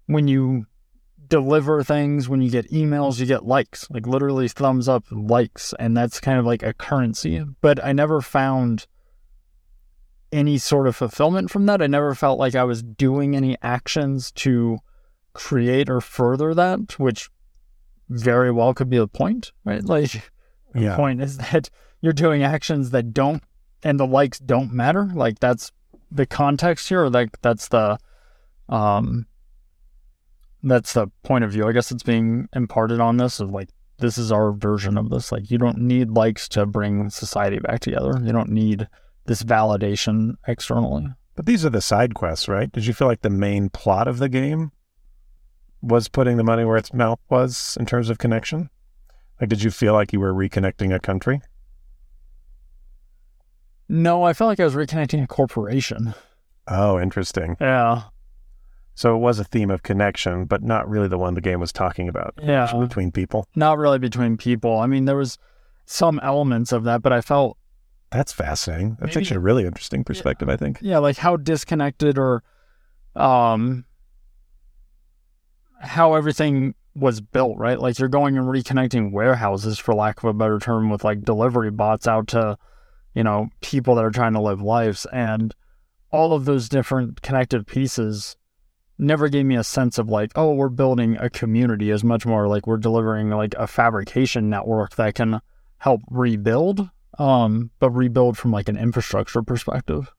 [0.08, 0.65] when you
[1.27, 5.95] deliver things, when you get emails, you get likes, like literally thumbs up, likes, and
[5.95, 7.43] that's kind of like a currency.
[7.62, 8.88] But I never found
[10.36, 11.82] any sort of fulfillment from that.
[11.82, 14.78] I never felt like I was doing any actions to
[15.34, 17.30] create or further that, which
[18.10, 19.84] very well could be the point, right?
[19.84, 20.12] Like
[20.74, 20.95] the Yeah.
[20.95, 21.69] point is that
[22.02, 23.41] you're doing actions that don't
[23.84, 25.10] and the likes don't matter.
[25.13, 25.71] Like that's
[26.12, 27.98] the context here, or like that's the
[28.69, 29.26] um
[30.63, 31.67] that's the point of view.
[31.67, 33.69] I guess it's being imparted on this of like
[34.00, 35.32] this is our version of this.
[35.32, 38.13] Like you don't need likes to bring society back together.
[38.21, 38.88] You don't need
[39.26, 41.08] this validation externally.
[41.36, 42.72] But these are the side quests, right?
[42.72, 44.72] Did you feel like the main plot of the game
[45.82, 48.70] was putting the money where its mouth was in terms of connection?
[49.42, 51.42] Like, did you feel like you were reconnecting a country?
[53.88, 56.14] No, I felt like I was reconnecting a corporation.
[56.68, 57.56] Oh, interesting.
[57.62, 58.04] Yeah.
[58.96, 61.72] So it was a theme of connection, but not really the one the game was
[61.74, 62.72] talking about Yeah.
[62.80, 63.46] between people.
[63.56, 64.80] Not really between people.
[64.80, 65.38] I mean, there was
[65.86, 67.58] some elements of that, but I felt,
[68.12, 68.98] That's fascinating.
[69.00, 70.80] That's Maybe- actually a really interesting perspective, I think.
[70.82, 72.44] yeah, like how disconnected or
[73.15, 73.86] um
[75.82, 77.80] how everything was built, right?
[77.80, 81.72] Like you're going and reconnecting warehouses for lack of a better term with like delivery
[81.72, 82.58] bots out to,
[83.13, 85.54] you know, people that are trying to live lives and
[86.12, 88.38] all of those different connected pieces
[88.98, 92.48] never gave me a sense of like, oh, we're building a community as much more
[92.48, 95.41] like we're delivering like a fabrication network that can
[95.80, 100.13] help rebuild, um, but rebuild from like an infrastructure perspective.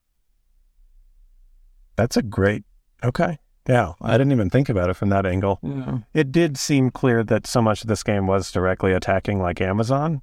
[1.97, 2.65] That's a great.
[3.05, 3.39] Okay.
[3.69, 3.93] Yeah.
[4.01, 5.59] I didn't even think about it from that angle.
[5.63, 5.99] Yeah.
[6.15, 10.23] It did seem clear that so much of this game was directly attacking like Amazon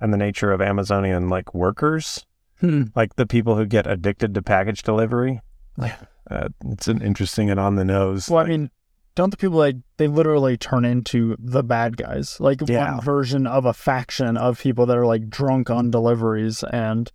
[0.00, 2.26] and the nature of Amazonian like workers,
[2.60, 2.84] Hmm.
[2.94, 5.40] like the people who get addicted to package delivery.
[5.78, 5.96] Yeah.
[6.30, 8.28] Uh, it's an interesting and on the nose.
[8.28, 8.70] Well, I mean,
[9.14, 12.38] don't the people like they literally turn into the bad guys?
[12.40, 12.94] Like Yeah.
[12.94, 17.10] one version of a faction of people that are like drunk on deliveries and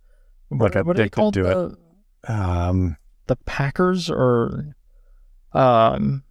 [0.50, 1.34] Like what, what are they addicted called?
[1.34, 1.76] to it.
[2.24, 4.74] The, um, the Packers or
[5.52, 6.22] um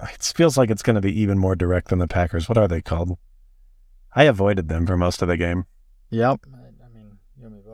[0.00, 2.48] it feels like it's going to be even more direct than the Packers.
[2.48, 3.18] What are they called?
[4.14, 5.66] I avoided them for most of the game,
[6.10, 6.40] Yep.
[6.54, 7.18] I mean,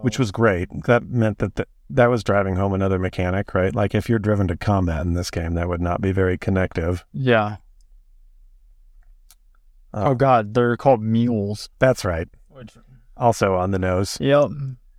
[0.01, 0.68] which was great.
[0.87, 3.75] That meant that the, that was driving home another mechanic, right?
[3.75, 7.05] Like if you're driven to combat in this game, that would not be very connective.
[7.12, 7.57] yeah.
[9.92, 11.68] Uh, Oh God, they're called mules.
[11.79, 12.29] That's right.
[12.49, 12.73] Which
[13.16, 14.18] Also on the nose.
[14.20, 14.51] Yep.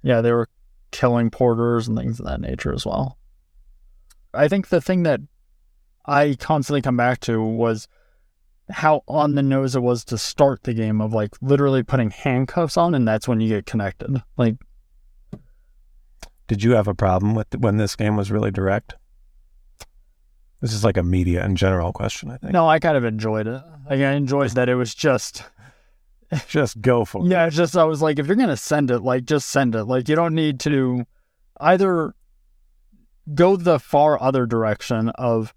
[0.03, 0.47] Yeah, they were
[0.91, 3.17] killing porters and things of that nature as well.
[4.33, 5.19] I think the thing that
[6.05, 7.87] I constantly come back to was
[8.69, 12.77] how on the nose it was to start the game of like literally putting handcuffs
[12.77, 14.23] on and that's when you get connected.
[14.37, 14.55] Like
[16.47, 18.95] Did you have a problem with when this game was really direct?
[20.61, 22.53] This is like a media in general question, I think.
[22.53, 23.61] no, I kind of enjoyed it.
[23.89, 25.43] Like I enjoyed that it was just
[26.47, 27.29] Just go for it.
[27.29, 29.85] Yeah, it's just I was like, if you're gonna send it, like just send it.
[29.85, 31.05] Like you don't need to
[31.59, 32.15] either
[33.33, 35.53] go the far other direction of,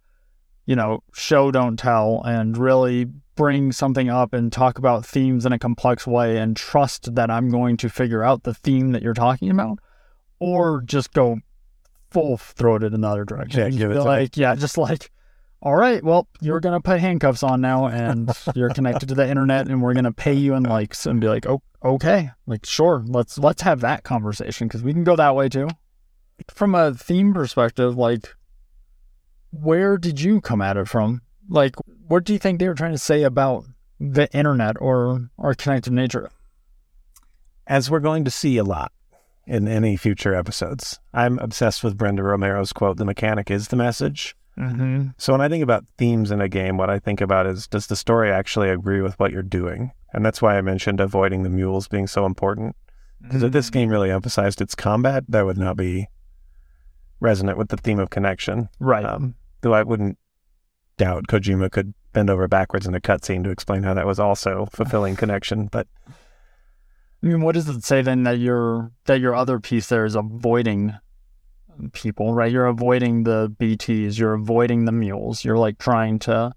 [0.66, 5.53] you know, show don't tell and really bring something up and talk about themes in
[5.53, 9.14] a complex way and trust that I'm going to figure out the theme that you're
[9.14, 9.79] talking about,
[10.38, 11.40] or just go
[12.11, 13.61] full throated in the other direction.
[13.61, 15.11] Yeah, Just give it like, yeah, just like
[15.61, 19.68] all right, well, you're gonna put handcuffs on now, and you're connected to the internet,
[19.68, 23.38] and we're gonna pay you in likes, and be like, oh, okay, like sure, let's
[23.38, 25.68] let's have that conversation because we can go that way too.
[26.48, 28.37] From a theme perspective, like,
[29.51, 31.22] where did you come at it from?
[31.48, 31.74] Like,
[32.07, 33.64] what do you think they were trying to say about
[33.98, 36.31] the internet or our connected nature?
[37.66, 38.92] As we're going to see a lot
[39.49, 44.37] in any future episodes, I'm obsessed with Brenda Romero's quote, The mechanic is the message.
[44.59, 45.09] Mm-hmm.
[45.19, 47.87] So when I think about themes in a game, what I think about is does
[47.87, 49.93] the story actually agree with what you're doing?
[50.13, 52.77] And that's why I mentioned avoiding the mules being so important.
[53.23, 56.07] Because if this game really emphasized its combat, that would not be
[57.21, 58.69] resonant with the theme of connection.
[58.79, 59.05] right?
[59.05, 60.19] Um, though I wouldn't
[60.97, 64.67] doubt Kojima could bend over backwards in a cutscene to explain how that was also
[64.73, 65.67] fulfilling connection.
[65.67, 65.87] But
[67.22, 70.14] I mean, what does it say then that your that your other piece there is
[70.14, 70.94] avoiding
[71.92, 72.50] people, right?
[72.50, 76.52] You're avoiding the BTs, you're avoiding the mules, you're like trying to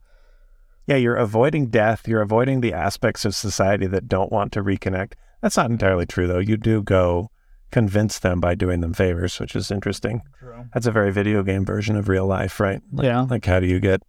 [0.88, 2.08] yeah, you're avoiding death.
[2.08, 5.14] You're avoiding the aspects of society that don't want to reconnect.
[5.42, 6.40] That's not entirely true, though.
[6.40, 7.30] You do go
[7.72, 10.22] convince them by doing them favors, which is interesting.
[10.40, 10.66] True.
[10.74, 12.82] That's a very video game version of real life, right?
[12.92, 13.22] Like, Yeah.
[13.22, 14.02] Like, how do you get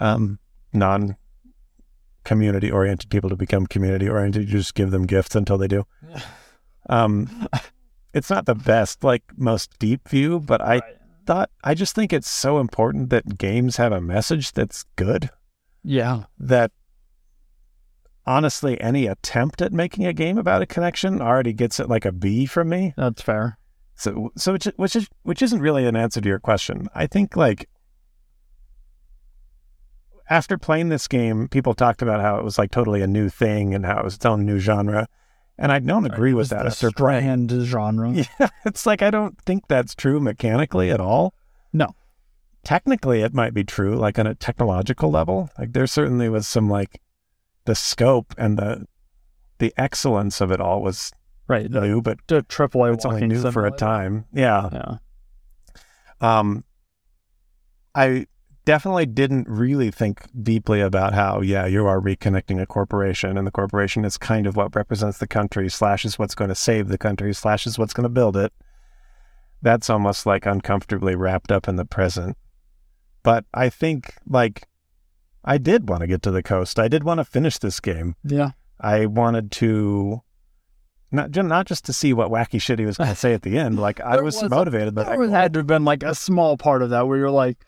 [0.00, 0.38] um,
[0.72, 1.16] non
[2.24, 4.48] community oriented people to become community oriented?
[4.48, 5.84] You just give them gifts until they do.
[6.90, 7.48] Um,
[8.12, 10.82] it's not the best, like, most deep view, but I
[11.24, 15.30] thought, I just think it's so important that games have a message that's good
[15.82, 16.24] Yeah.
[16.38, 16.72] that
[18.26, 22.12] honestly, any attempt at making a game about a connection already gets it like a
[22.12, 22.92] B from me.
[22.96, 23.58] That's fair.
[23.96, 26.88] So, so which, which is which isn't really an answer to your question.
[26.94, 27.68] I think like
[30.30, 33.74] after playing this game, people talked about how it was like totally a new thing
[33.74, 35.08] and how it was its own new genre,
[35.58, 38.12] and I don't agree It with that after strand genre.
[38.14, 41.34] Yeah, it's like I don't think that's true mechanically at all.
[41.72, 41.94] No.
[42.64, 45.50] Technically, it might be true, like on a technological level.
[45.58, 47.00] Like there certainly was some like
[47.66, 48.86] the scope and the
[49.58, 51.12] the excellence of it all was
[51.46, 51.70] Right.
[51.70, 54.24] New, but the AAA it's only new for a time.
[54.32, 54.70] Yeah.
[54.72, 54.96] Yeah.
[56.20, 56.64] Um,
[57.94, 58.26] I
[58.64, 63.50] definitely didn't really think deeply about how, yeah, you are reconnecting a corporation, and the
[63.52, 66.98] corporation is kind of what represents the country, slash is what's going to save the
[66.98, 68.52] country, slash is what's going to build it.
[69.62, 72.36] That's almost like uncomfortably wrapped up in the present.
[73.22, 74.66] But I think, like,
[75.44, 76.78] I did want to get to the coast.
[76.78, 78.16] I did want to finish this game.
[78.24, 78.50] Yeah.
[78.80, 80.22] I wanted to.
[81.10, 83.56] Not, not just to see what wacky shit he was going to say at the
[83.56, 83.78] end.
[83.78, 86.56] Like I was, was motivated, but There I, had to have been like a small
[86.56, 87.64] part of that where you're like,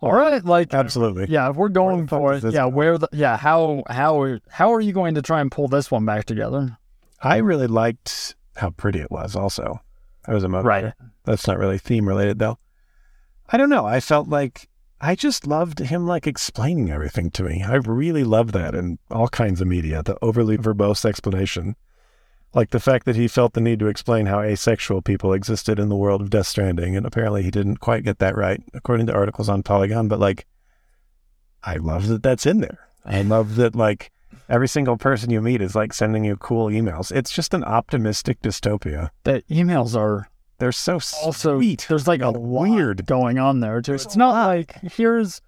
[0.00, 1.26] all right, like absolutely.
[1.28, 2.74] Yeah, if we're going for it, yeah, going?
[2.74, 5.90] where the yeah, how how are how are you going to try and pull this
[5.90, 6.76] one back together?
[7.22, 9.34] I really liked how pretty it was.
[9.34, 9.80] Also,
[10.26, 10.92] that was a motivator.
[11.24, 12.58] That's not really theme related though.
[13.48, 13.86] I don't know.
[13.86, 14.68] I felt like
[15.00, 17.62] I just loved him like explaining everything to me.
[17.62, 20.02] I really love that in all kinds of media.
[20.02, 21.76] The overly verbose explanation,
[22.56, 25.88] like the fact that he felt the need to explain how asexual people existed in
[25.88, 29.14] the world of Death Stranding, and apparently he didn't quite get that right, according to
[29.14, 30.08] articles on Polygon.
[30.08, 30.46] But like,
[31.62, 32.88] I love that that's in there.
[33.04, 34.10] I love that like
[34.48, 37.14] every single person you meet is like sending you cool emails.
[37.14, 39.10] It's just an optimistic dystopia.
[39.24, 41.86] The emails are They're so also sweet.
[41.88, 43.06] there's like a and lot weird.
[43.06, 43.92] going on there too.
[43.92, 44.46] There's It's not lot.
[44.48, 45.40] like here's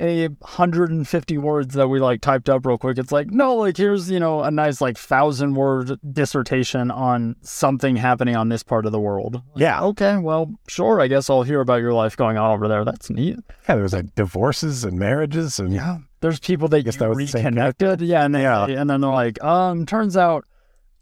[0.00, 2.98] a hundred and fifty words that we like typed up real quick.
[2.98, 7.96] It's like no, like here's you know a nice like thousand word dissertation on something
[7.96, 9.40] happening on this part of the world.
[9.54, 9.82] Yeah.
[9.82, 11.00] Okay, well, sure.
[11.00, 12.84] I guess I'll hear about your life going on over there.
[12.84, 13.36] That's neat.
[13.68, 15.98] Yeah, there was like divorces and marriages and Yeah.
[16.20, 17.48] There's people that Guess you that was the same guy.
[17.68, 18.00] reconnected.
[18.02, 18.64] Yeah, and then Yeah.
[18.66, 20.44] and then they're like, um, turns out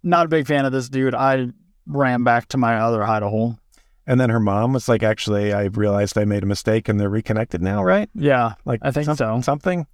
[0.03, 1.15] not a big fan of this dude.
[1.15, 1.49] I
[1.87, 3.59] ran back to my other hide a hole.
[4.07, 7.09] And then her mom was like, actually, I realized I made a mistake and they're
[7.11, 8.09] reconnected now, right?
[8.15, 9.41] Yeah, Like I think some- so.
[9.43, 9.87] Something.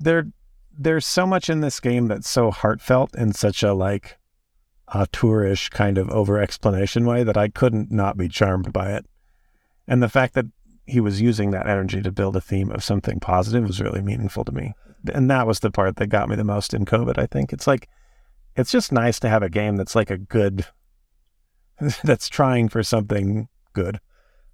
[0.00, 0.26] There,
[0.76, 4.18] there's so much in this game that's so heartfelt in such a like
[4.88, 9.06] auteurish kind of over explanation way that I couldn't not be charmed by it.
[9.88, 10.46] And the fact that
[10.86, 14.44] he was using that energy to build a theme of something positive was really meaningful
[14.44, 14.74] to me.
[15.12, 17.52] And that was the part that got me the most in COVID, I think.
[17.52, 17.88] It's like,
[18.56, 20.66] it's just nice to have a game that's like a good,
[22.04, 24.00] that's trying for something good.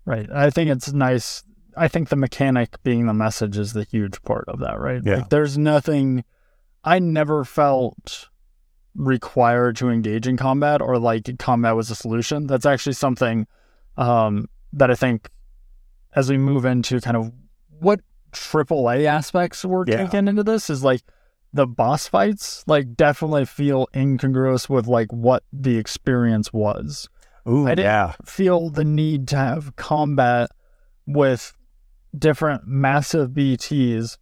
[0.05, 0.29] Right.
[0.33, 1.43] I think it's nice.
[1.77, 5.03] I think the mechanic being the message is the huge part of that, right?
[5.05, 5.17] Yeah.
[5.17, 6.25] Like there's nothing
[6.85, 8.29] I never felt
[8.95, 12.47] required to engage in combat or like combat was a solution.
[12.47, 13.47] That's actually something
[13.97, 15.31] um that I think
[16.15, 17.33] as we move into kind of
[17.81, 18.01] what
[18.33, 20.05] AAA aspects we're Yeah.
[20.05, 21.03] taking into this is like
[21.53, 27.09] the boss fights like definitely feel incongruous with like what the experience was
[27.49, 28.13] Ooh, I didn't- yeah.
[28.25, 30.51] feel the need to have combat
[31.07, 31.55] with
[32.17, 34.19] different massive BTs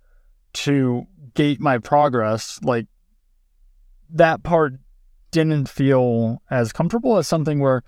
[0.53, 2.87] to gate my progress, like
[4.11, 4.75] that part
[5.33, 7.83] didn't feel as comfortable as something where,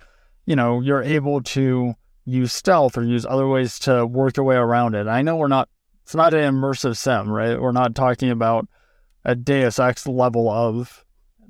[0.45, 1.93] you know, you're able to
[2.25, 5.07] use stealth or use other ways to work your way around it.
[5.07, 5.69] I know we're not,
[6.03, 7.59] it's not an immersive sim, right?
[7.59, 8.67] We're not talking about
[9.29, 11.05] a Deus Ex level of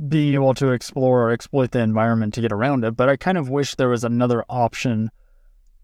[0.07, 2.95] being able to explore or exploit the environment to get around it.
[2.95, 5.11] But I kind of wish there was another option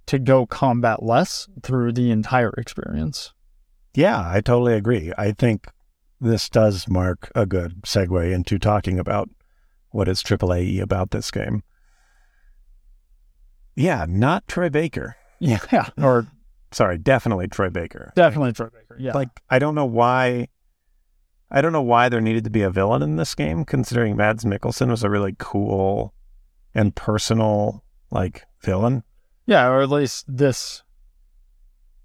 [0.07, 3.33] to go combat less through the entire experience.
[3.93, 5.13] Yeah, I totally agree.
[5.17, 5.67] I think
[6.19, 9.29] this does mark a good segue into talking about
[9.91, 11.63] what is AAA about this game.
[13.75, 15.15] Yeah, not Troy Baker.
[15.39, 15.89] Yeah.
[15.97, 16.27] Or
[16.71, 18.11] Sorry, definitely Troy Baker.
[18.15, 18.97] definitely Troy Baker.
[18.99, 19.13] Yeah.
[19.13, 20.49] Like, I don't know why.
[21.55, 24.43] I don't know why there needed to be a villain in this game, considering Mads
[24.43, 26.13] Mikkelsen was a really cool
[26.73, 29.03] and personal, like, villain.
[29.45, 30.83] yeah, or at least this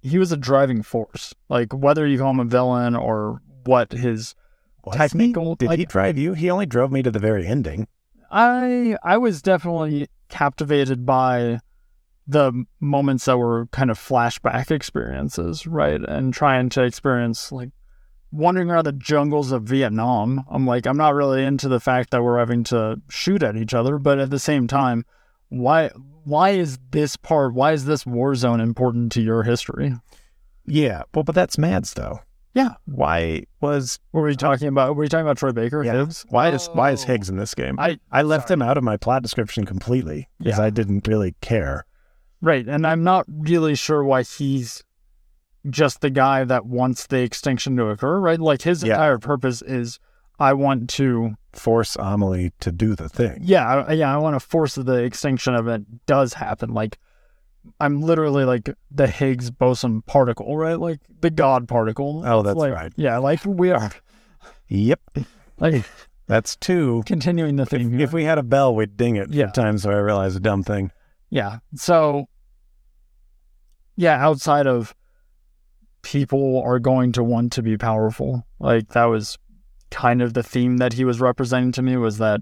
[0.02, 1.34] he was a driving force.
[1.48, 4.34] Like whether you call him a villain or what his
[4.84, 5.56] Was Technical, he?
[5.56, 6.32] Did like- he drive you?
[6.34, 7.86] He only drove me to the very ending.
[8.30, 11.58] I I was definitely captivated by
[12.26, 16.00] the moments that were kind of flashback experiences, right?
[16.00, 17.70] And trying to experience like
[18.32, 20.44] wandering around the jungles of Vietnam.
[20.50, 23.74] I'm like, I'm not really into the fact that we're having to shoot at each
[23.74, 25.04] other, but at the same time,
[25.48, 25.90] why
[26.24, 29.94] why is this part why is this war zone important to your history?
[30.66, 32.20] Yeah, well, but that's Mads, though.
[32.54, 32.74] Yeah.
[32.84, 35.84] Why was Were we talking about were we talking about Troy Baker?
[35.84, 35.98] Yeah.
[36.00, 36.26] Higgs?
[36.30, 37.04] Why is why is.
[37.04, 37.78] Higgs in this game?
[37.78, 38.56] I I left sorry.
[38.58, 40.64] him out of my plot description completely because Yeah.
[40.64, 41.84] I didn't really care.
[42.42, 44.82] Right, and I'm not really sure why he's
[45.68, 48.40] just the guy that wants the extinction to occur, right?
[48.40, 48.94] Like his Yeah.
[48.94, 49.98] entire purpose is
[50.38, 53.40] I want to Force Amelie to do the thing.
[53.42, 56.72] yeah, I, yeah, I want to force the extinction of it does happen.
[56.72, 56.98] Like
[57.78, 60.78] I'm literally like the Higgs boson particle, right?
[60.80, 62.22] Like the God particle.
[62.24, 62.92] Oh, that's like- right.
[62.96, 63.90] Yeah, like we are
[64.68, 65.00] Yep,
[65.58, 65.84] like
[66.26, 67.02] that's two.
[67.04, 67.90] continuing the theme.
[67.90, 68.00] here.
[68.00, 69.46] If we had a bell, we'd ding it Yeah.
[69.46, 69.50] yeah.
[69.50, 70.90] times so I realize a dumb thing.
[71.28, 71.58] Yeah.
[71.74, 72.28] So
[73.96, 74.94] yeah, outside of
[76.02, 78.46] people are going to want to be powerful.
[78.58, 79.38] Like that was
[79.90, 82.40] kind of the theme that he was representing to me was that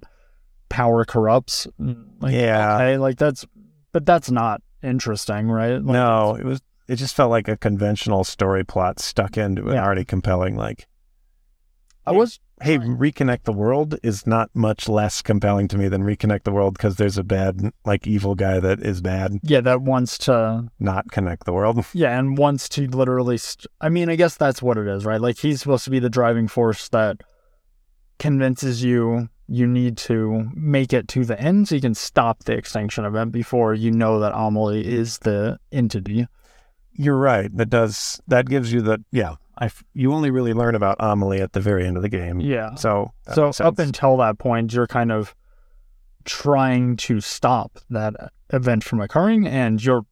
[0.69, 1.67] power corrupts.
[1.79, 2.75] Like, Yeah.
[2.77, 3.47] Okay, like that's,
[3.93, 5.75] but that's not interesting, right?
[5.75, 6.61] Like, no, it was.
[6.89, 9.85] It just felt like a conventional story plot stuck into an Yeah.
[9.85, 10.57] already compelling.
[10.57, 10.87] Like,
[12.07, 16.45] I was hey, reconnect the world is not much less compelling to me than reconnect
[16.45, 19.39] the world because there's a bad, like, evil guy that is bad.
[19.43, 21.85] yeah that wants to Not connect the world.
[21.95, 23.39] yeah and wants to literally.
[23.39, 25.21] St- I mean, I guess that's what it is, right?
[25.21, 27.23] Like he's supposed to be the driving force that
[28.19, 32.53] convinces you you need to make it to the end so you can stop the
[32.53, 36.27] extinction event before you know that Amelie is the entity.
[36.93, 37.55] You're right.
[37.57, 39.37] That does that gives you the yeah.
[39.61, 42.39] I f- you only really learn about Amelie at the very end of the game.
[42.41, 42.75] Yeah.
[42.77, 45.35] So so up until that point, you're kind of
[46.25, 48.15] trying to stop that
[48.51, 50.03] event from occurring, and you're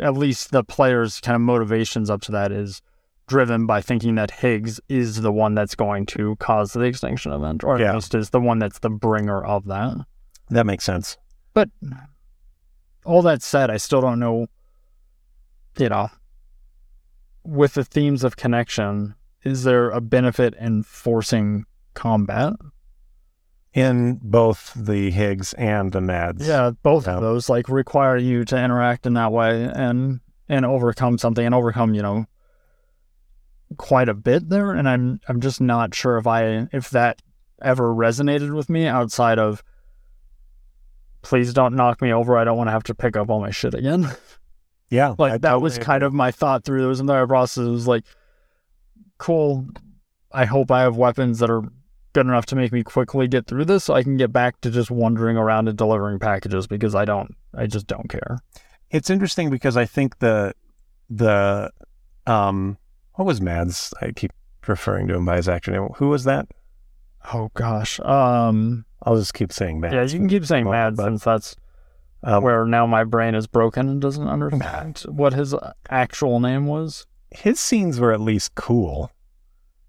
[0.00, 2.82] at least the player's kind of motivations up to that is
[3.26, 7.64] driven by thinking that Higgs is the one that's going to cause the extinction event,
[7.64, 7.94] or at Yeah.
[7.94, 9.96] least is the one that's the bringer of that.
[10.50, 11.16] that makes sense.
[11.54, 11.70] But
[13.04, 14.46] all that said, I still don't know,
[15.78, 16.10] you know,
[17.44, 21.64] with the themes of connection, is there a benefit in forcing
[21.94, 22.54] combat?
[23.72, 26.46] In both the Higgs and the Mads.
[26.46, 27.14] Yeah, both Yeah.
[27.16, 31.54] of those like require you to interact in that way and and overcome something and
[31.54, 32.26] overcome, you know,
[33.76, 34.72] quite a bit there.
[34.72, 37.20] And I'm I'm just not sure if I if that
[37.60, 39.62] ever resonated with me outside of
[41.22, 42.36] please don't knock me over.
[42.38, 44.08] I don't want to have to pick up all my shit again.
[44.90, 45.14] Yeah.
[45.18, 47.66] like I that was totally kind of my thought through those entire process.
[47.66, 48.04] It was like,
[49.18, 49.66] cool.
[50.32, 51.62] I hope I have weapons that are
[52.12, 54.70] good enough to make me quickly get through this, so I can get back to
[54.70, 58.38] just wandering around and delivering packages because I don't, I just don't care.
[58.90, 60.54] It's interesting because I think the
[61.10, 61.70] the
[62.26, 62.78] um
[63.14, 63.92] what was Mads?
[64.00, 64.32] I keep
[64.66, 65.88] referring to him by his name.
[65.96, 66.46] Who was that?
[67.32, 68.00] Oh gosh.
[68.00, 68.84] Um.
[69.06, 69.94] I'll just keep saying Mads.
[69.94, 71.56] Yeah, you can keep saying Mads mad since that's
[72.26, 75.54] Um, where now my brain is broken and doesn't understand what his
[75.90, 77.06] actual name was.
[77.30, 79.10] his scenes were at least cool,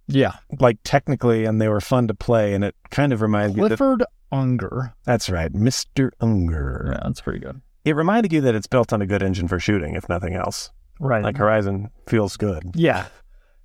[0.07, 2.53] Yeah, like technically, and they were fun to play.
[2.53, 4.93] And it kind of reminded you that Clifford Unger.
[5.05, 6.89] that's right, Mister Unger.
[6.91, 7.61] Yeah, that's pretty good.
[7.85, 10.71] It reminded you that it's built on a good engine for shooting, if nothing else.
[10.99, 11.23] Right.
[11.23, 12.63] Like Horizon feels good.
[12.75, 13.07] yeah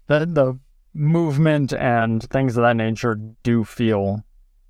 [0.07, 0.59] the the
[0.95, 4.25] movement and things of that nature do feel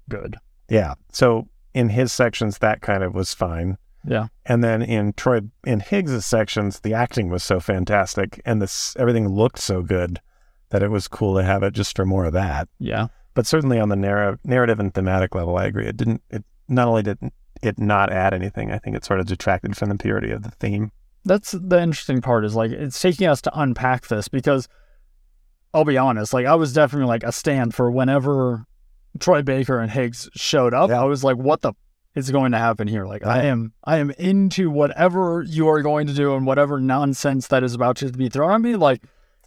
[0.08, 0.36] good
[0.68, 0.94] Yeah.
[1.12, 3.76] So in his sections, that kind of was fine.
[4.04, 8.96] Yeah And then in Troy, in Higgs's sections, the acting was so fantastic, and this
[8.98, 10.20] everything looked so good
[10.70, 12.68] that it was cool to have it just for more of that.
[12.78, 15.86] yeah But certainly on the narrative, narrative and thematic level, I agree.
[15.86, 16.22] It didn't.
[16.30, 17.18] It not only did
[17.62, 20.50] it not add anything, I think it sort of detracted from the purity of the
[20.52, 20.92] theme.
[21.24, 24.66] that's the interesting part is like it's taking us to unpack this because
[25.74, 28.64] i'll be honest like i was definitely like a stand for whenever
[29.18, 31.02] troy baker and higgs showed up Yeah.
[31.02, 31.74] i was like what the
[32.14, 36.06] is going to happen here like i am i am into whatever you are going
[36.06, 39.02] to do and whatever nonsense that is about to be thrown at me like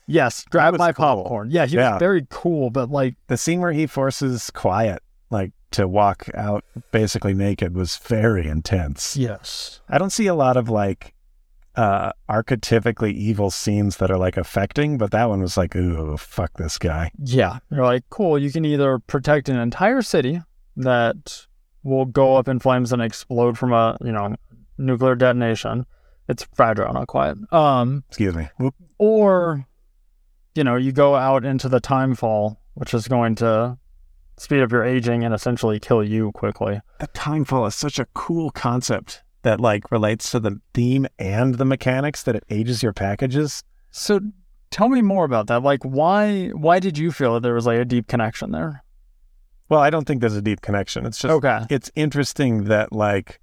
[0.07, 1.23] yes grab my cool.
[1.23, 1.93] popcorn yeah he Yeah.
[1.93, 6.63] was very cool but like The scene where he forces Quiet like to walk out
[6.91, 9.17] basically naked was very intense.
[9.17, 11.13] yes I don't see a lot of like
[11.75, 16.53] uh archetypically evil scenes that are like affecting, but that one was like, ooh, fuck
[16.57, 17.09] this guy.
[17.17, 17.57] Yeah.
[17.71, 20.41] You're like, cool, you can either protect an entire city
[20.77, 21.47] that
[21.83, 24.35] will go up in flames and explode from a, you know,
[24.77, 25.85] nuclear detonation.
[26.27, 27.37] It's fragile, not quiet.
[27.53, 28.47] Um, Excuse me.
[28.57, 28.75] Whoop.
[28.97, 29.65] or,
[30.55, 33.77] you know, you go out into the time fall, which is going to
[34.37, 36.81] speed up your aging and essentially kill you quickly.
[36.99, 41.65] The timefall is such a cool concept that like relates to the theme and the
[41.65, 43.63] mechanics that it ages your packages.
[43.91, 44.21] So
[44.71, 45.61] tell me more about that.
[45.61, 48.82] Like why why did you feel that there was like a deep connection there?
[49.73, 51.03] Well, I don't think there's a deep connection.
[51.03, 51.65] It's just Okay.
[51.67, 53.39] it's interesting that like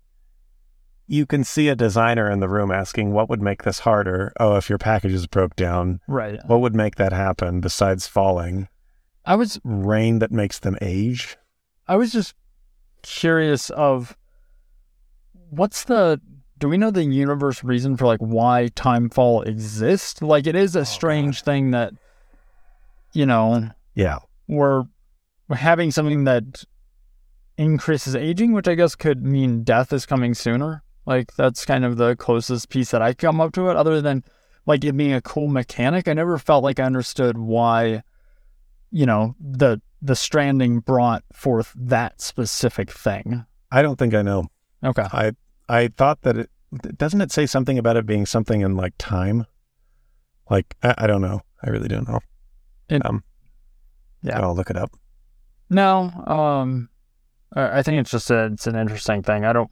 [1.09, 4.33] you can see a designer in the room asking what would make this harder.
[4.39, 6.39] Oh, if your packages broke down, Right.
[6.47, 8.69] what would make that happen besides falling?
[9.25, 11.37] I was Rain that makes them age?
[11.89, 12.37] I was just
[13.03, 14.17] curious of
[15.49, 16.21] what's the
[16.59, 20.23] do we know the universe reason for like why timefall exists?
[20.23, 21.93] Like it is a oh, strange thing that
[23.13, 24.19] you know, Yeah.
[24.47, 24.85] we're we're
[25.53, 26.65] having something that
[27.57, 30.83] increases aging, which I guess could mean death is coming sooner.
[31.07, 34.25] Like that's kind of the closest piece that I come up to it, other than
[34.67, 36.09] like it being a cool mechanic.
[36.09, 38.03] I never felt like I understood why,
[38.91, 43.45] you know, the the stranding brought forth that specific thing.
[43.71, 44.47] I don't think I know.
[44.85, 45.05] Okay.
[45.13, 45.33] I
[45.69, 46.51] I thought that it
[46.97, 49.47] doesn't it say something about it being something in like time?
[50.49, 51.41] Like I, I don't know.
[51.63, 52.21] I really don't know.
[52.89, 53.25] It- um,
[54.23, 54.41] yeah.
[54.41, 54.93] I'll look it up.
[55.71, 56.89] No, um,
[57.55, 59.45] I I think it's just a, it's an interesting thing.
[59.45, 59.71] I don't,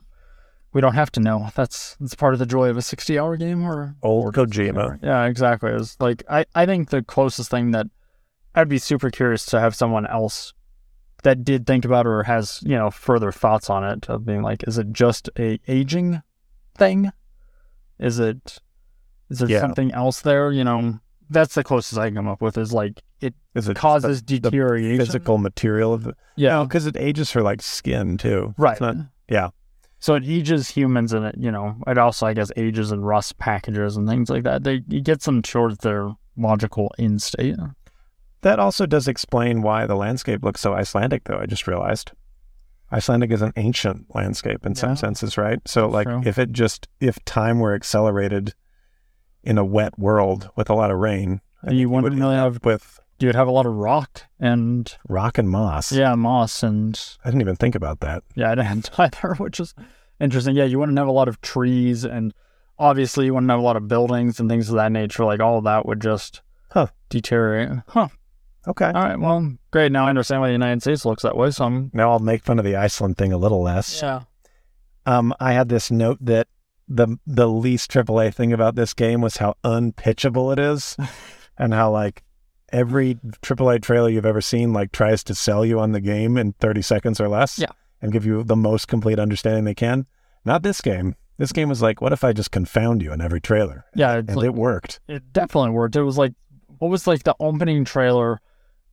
[0.72, 1.49] we don't have to know.
[1.55, 5.01] That's that's part of the joy of a sixty-hour game or Old Kojima.
[5.03, 5.70] Yeah, exactly.
[5.72, 7.86] It's like I I think the closest thing that
[8.55, 10.53] I'd be super curious to have someone else
[11.24, 14.42] that did think about it or has you know further thoughts on it of being
[14.42, 16.22] like, is it just a aging
[16.76, 17.11] thing?
[17.99, 18.59] Is it
[19.30, 19.61] is there Yeah.
[19.61, 20.53] something else there?
[20.53, 21.01] You know,
[21.31, 24.39] that's the closest I can come up with is like it Is it causes the
[24.41, 24.99] deterioration.
[25.05, 26.14] physical material of it.
[26.37, 28.55] yeah, because it ages for like skin too.
[28.59, 28.81] right.
[28.81, 28.97] Not,
[29.29, 29.49] yeah.
[30.01, 33.37] So it ages humans and it, you know, it also, I guess, ages and rust
[33.39, 34.62] packages and things like that.
[34.62, 37.57] They it gets them towards their logical end state.
[38.43, 41.39] That also does explain why the landscape looks so Icelandic, though.
[41.39, 42.12] I just realized
[42.93, 45.59] Icelandic is an ancient landscape in some senses, right?
[45.66, 46.22] So, like, True.
[46.24, 48.55] if it just if time were accelerated
[49.49, 52.61] in a wet world with a lot of rain, I You wouldn't would really have-
[52.64, 55.90] with You'd have a lot of rock and rock and moss.
[55.90, 58.22] yeah, moss and I didn't even think about that.
[58.36, 59.74] yeah, I didn't either, which is
[60.20, 60.55] interesting.
[60.55, 62.32] Yeah, you wouldn't have a lot of trees and
[62.78, 65.24] obviously you wouldn't have a lot of buildings and things of that nature.
[65.24, 66.88] Like all of that would just Huh.
[67.09, 67.80] deteriorate.
[67.88, 68.09] Huh.
[68.68, 68.86] Okay.
[68.86, 69.18] All right.
[69.18, 69.90] Well, great.
[69.90, 71.51] Now I understand why the United States looks that way.
[71.51, 74.01] So I'm Now I'll make fun of the Iceland thing a little less.
[74.03, 74.20] yeah.
[75.07, 76.46] Um, I had this note that
[76.89, 80.97] the the least AAA thing about this game was how unpitchable it is,
[81.59, 82.22] and how like
[82.72, 86.53] every AAA trailer you've ever seen like tries to sell you on the game in
[86.55, 87.70] 30 seconds or less, Yeah.
[88.03, 90.07] and give you the most complete understanding they can.
[90.45, 91.14] Not this game.
[91.39, 93.84] This game was like, what if I just confound you in every trailer?
[93.95, 94.14] Yeah.
[94.16, 95.01] And like, it worked.
[95.09, 95.95] It definitely worked.
[95.97, 96.32] It was like,
[96.78, 98.41] what was like the opening trailer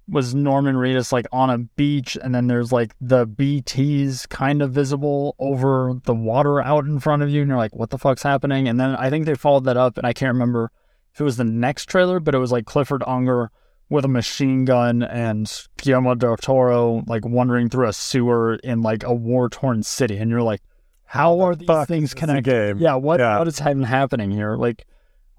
[0.08, 4.72] was Norman Reedus like on a beach, and then there's like the BTs kind of
[4.72, 8.24] visible over the water out in front of you, and you're like, what the fuck's
[8.24, 8.68] happening?
[8.68, 10.72] And then I think they followed that up, and I can't remember
[11.14, 13.50] if it was the next trailer, but it was like Clifford Unger
[13.90, 19.04] with a machine gun and Guillermo del Toro like wandering through a sewer in like
[19.04, 20.62] a war torn city, and you're like,
[21.06, 22.44] how are these things this is a connected?
[22.52, 22.78] game.
[22.80, 23.40] Yeah, what Yeah.
[23.40, 24.56] what is happening here?
[24.56, 24.86] Like,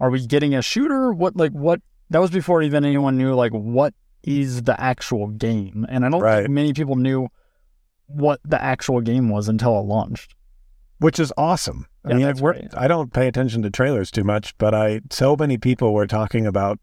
[0.01, 1.13] are we getting a shooter?
[1.13, 1.81] What like what?
[2.11, 3.93] That was before even anyone knew like what
[4.27, 6.43] is the actual game, and I don't Right.
[6.43, 7.29] think many people knew
[8.07, 10.35] what the actual game was until it launched.
[10.99, 11.87] which is awesome.
[12.07, 12.75] I Yeah, mean, that's we're, great.
[12.75, 16.47] I don't pay attention to trailers too much, but I so many people were talking
[16.47, 16.79] about.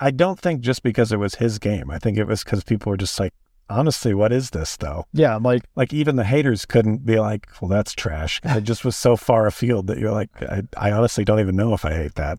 [0.00, 1.90] I don't think just because it was his game.
[1.90, 3.32] I think it was because people were just like,
[3.68, 5.06] honestly, what is this though?
[5.12, 8.40] Yeah, like Like even the haters couldn't be like, well, that's trash.
[8.44, 11.74] It just was so far afield that you're like, I, I honestly don't even know
[11.74, 12.38] if I hate that.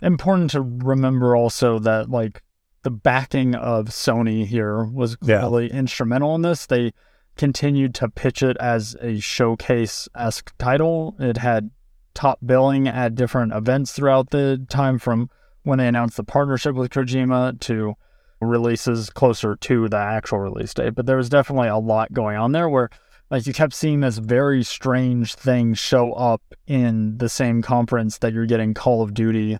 [0.00, 2.42] important to remember also that like
[2.86, 5.40] the backing of Sony here was Yeah.
[5.40, 6.66] really instrumental in this.
[6.66, 6.92] They
[7.36, 11.16] continued to pitch it as a showcase esque title.
[11.18, 11.70] It had
[12.14, 15.30] top billing at different events throughout the time from
[15.64, 17.94] when they announced the partnership with Kojima to
[18.40, 20.94] releases closer to the actual release date.
[20.94, 22.88] But there was definitely a lot going on there where
[23.32, 28.32] like you kept seeing this very strange thing show up in the same conference that
[28.32, 29.58] you're getting Call of Duty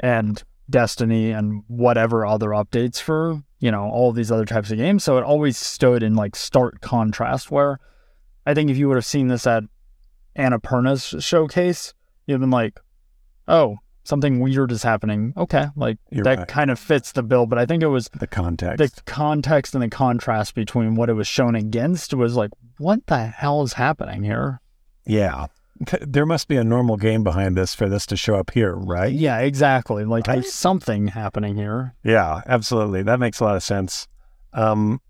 [0.00, 5.04] and Destiny and whatever other updates for, you know, all these other types of games.
[5.04, 7.78] So it always stood in like stark contrast where
[8.44, 9.62] I think if you would have seen this at
[10.36, 11.94] Annapurna's showcase,
[12.26, 12.78] you'd been like,
[13.48, 15.32] oh, something weird is happening.
[15.36, 15.66] Okay.
[15.76, 16.48] Like You're that right.
[16.48, 17.46] kind of fits the bill.
[17.46, 18.78] But I think it was The context.
[18.96, 23.26] the context and the contrast between what it was shown against was like, what the
[23.26, 24.60] hell is happening here?
[25.06, 25.46] yeah.
[25.84, 28.74] Th- There must be a normal game behind this for this to show up here,
[28.74, 29.12] right?
[29.12, 30.04] Yeah, exactly.
[30.04, 30.36] Like Right?
[30.36, 31.94] there's something happening here.
[32.04, 33.02] Yeah, absolutely.
[33.02, 34.08] That makes a lot of sense.
[34.52, 35.00] Um,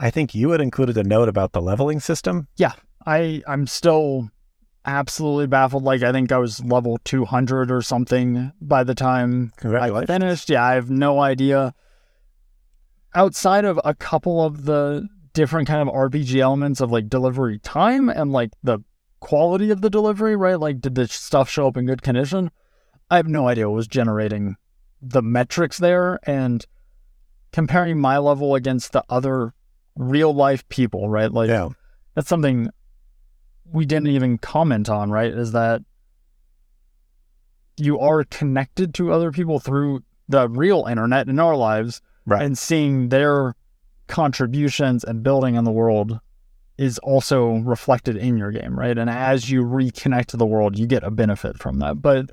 [0.00, 2.48] I think you had included a note about the leveling system.
[2.56, 2.72] Yeah,
[3.06, 4.30] I I'm still
[4.84, 5.84] absolutely baffled.
[5.84, 10.50] Like I think I was level 200 or something by the time I finished.
[10.50, 11.74] Yeah, I have no idea.
[13.14, 18.08] Outside of a couple of the different kind of RPG elements of like delivery time
[18.08, 18.80] and like the
[19.20, 20.58] quality of the delivery, right?
[20.58, 22.50] Like did the stuff show up in good condition?
[23.10, 24.56] I have no idea what was generating
[25.00, 26.64] the metrics there and
[27.52, 29.54] comparing my level against the other
[29.94, 31.30] real life people, right?
[31.30, 31.68] Like yeah.
[32.14, 32.70] that's something
[33.72, 35.32] we didn't even comment on, right?
[35.32, 35.82] Is that
[37.76, 42.42] you are connected to other people through the real internet in our lives Right.
[42.42, 43.54] and seeing their
[44.08, 46.18] contributions and building on the world
[46.78, 48.96] is also reflected in your game, right?
[48.98, 52.02] And as you reconnect to the world, you get a benefit from that.
[52.02, 52.30] But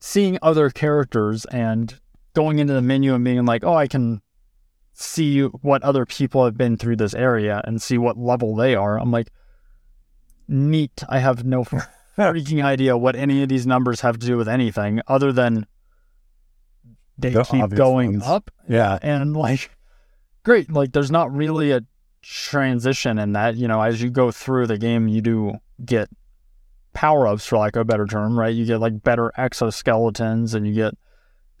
[0.00, 1.98] seeing other characters and
[2.34, 4.20] going into the menu and being like, oh, I can
[4.92, 8.98] see what other people have been through this area and see what level they are.
[8.98, 9.30] I'm like,
[10.48, 11.02] neat.
[11.08, 11.64] I have no
[12.16, 15.66] freaking idea what any of these numbers have to do with anything other than
[17.16, 18.22] they The keep going ones.
[18.26, 18.98] up Yeah.
[19.02, 19.70] and like
[20.44, 21.82] great like there's not really a
[22.22, 25.52] transition in that you know as you go through the game you do
[25.84, 26.08] get
[26.92, 30.94] power-ups for like a better term right you get like better exoskeletons and you get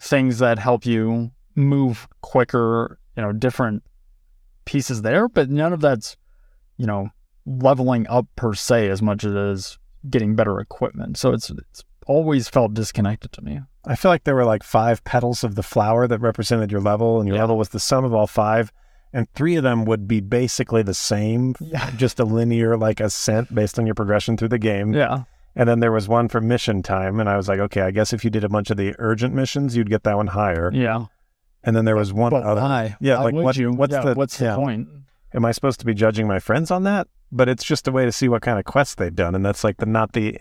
[0.00, 3.82] things that help you move quicker you know different
[4.64, 6.16] pieces there but none of that's
[6.76, 7.08] you know
[7.46, 9.78] leveling up per se as much as it is
[10.10, 14.34] getting better equipment so it's it's always felt disconnected to me I feel like there
[14.34, 17.42] were like five petals of the flower that represented your level, and your Yeah.
[17.44, 18.70] level was the sum of all five.
[19.12, 23.54] And three of them would be basically the same, yeah just a linear like ascent
[23.54, 24.92] based on your progression through the game.
[24.92, 25.24] yeah
[25.56, 28.12] And then there was one for mission time, and I was like, okay, I guess
[28.12, 30.70] if you did a bunch of the urgent missions, you'd get that one higher.
[30.72, 31.06] yeah
[31.64, 32.60] And then there was one But other.
[32.60, 32.96] why?
[33.00, 33.72] Yeah, Why like what- you?
[33.72, 34.88] what's Yeah, the- what's the point?
[35.34, 37.06] Am I supposed to be judging my friends on that?
[37.30, 39.62] But it's just a way to see what kind of quests they've done, and that's
[39.64, 40.38] like the not the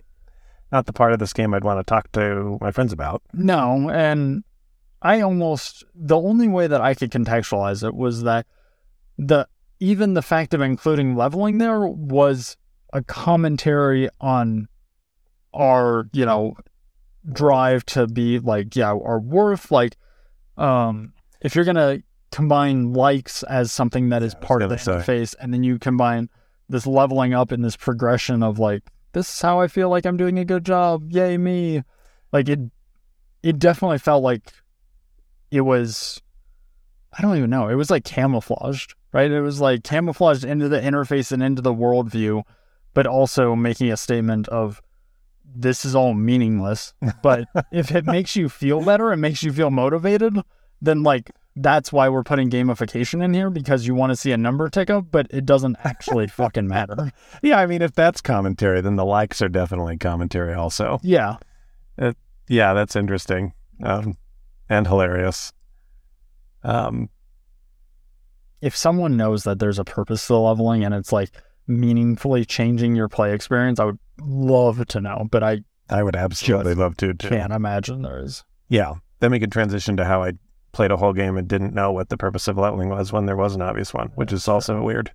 [0.71, 3.21] not the part of this game I'd want to talk to my friends about.
[3.33, 4.43] No, and
[5.01, 8.45] I almost the only way that I could contextualize it was that
[9.17, 9.47] the
[9.79, 12.57] even the fact of including leveling there was
[12.93, 14.67] a commentary on
[15.53, 16.55] our, you know,
[17.31, 19.71] drive to be like, yeah, our worth.
[19.71, 19.97] Like,
[20.57, 21.99] um, if you're gonna
[22.31, 26.29] combine likes as something that is was part of the interface, and then you combine
[26.69, 30.17] this leveling up and this progression of like, this is how I feel like I'm
[30.17, 31.11] doing a good job.
[31.11, 31.83] Yay me!
[32.31, 32.59] Like it,
[33.43, 34.51] it definitely felt like
[35.51, 36.21] it was.
[37.17, 37.67] I don't even know.
[37.67, 39.31] It was like camouflaged, right?
[39.31, 42.43] It was like camouflaged into the interface and into the worldview,
[42.93, 44.81] but also making a statement of
[45.45, 46.93] this is all meaningless.
[47.21, 50.37] But if it makes you feel better and makes you feel motivated,
[50.81, 54.37] then like that's why we're putting gamification in here because you want to see a
[54.37, 57.11] number tick up, but it doesn't actually fucking matter.
[57.41, 60.99] Yeah, I mean, if that's commentary, then the likes are definitely commentary also.
[61.01, 61.37] Yeah.
[62.49, 63.53] Yeah, that's interesting
[63.83, 64.17] um,
[64.69, 65.51] and hilarious.
[66.63, 67.09] Um,
[68.61, 71.31] If someone knows that there's a purpose to the leveling and it's like
[71.67, 76.73] meaningfully changing your play experience, I would love to know, but I I would absolutely
[76.73, 77.13] love to.
[77.13, 77.29] Too.
[77.29, 78.43] can't imagine there is.
[78.69, 80.33] Yeah, then we could transition to how I
[80.73, 83.37] played a whole game and didn't know what the purpose of leveling was when there
[83.37, 85.11] was an obvious one, which is also weird.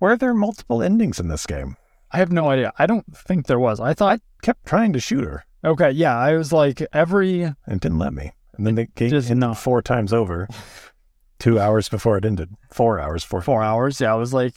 [0.00, 1.76] Were there multiple endings in this game?
[2.10, 2.72] I have no idea.
[2.78, 3.80] I don't think there was.
[3.80, 7.80] I thought, I Kept trying to shoot her okay, yeah, I was like, every and
[7.80, 8.32] didn't let me.
[8.56, 9.54] And then the game Just no.
[9.54, 10.48] four times over,
[11.38, 12.54] two hours before it ended.
[12.70, 13.40] Four hours Four.
[13.40, 14.54] four hours, yeah, I was like,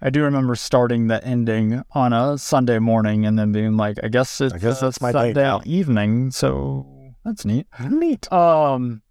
[0.00, 4.08] I do remember starting the ending on a Sunday morning and then being like, I
[4.08, 7.66] guess it's I guess that's my Sunday evening, so that's neat.
[7.88, 8.30] Neat.
[8.32, 9.02] Um,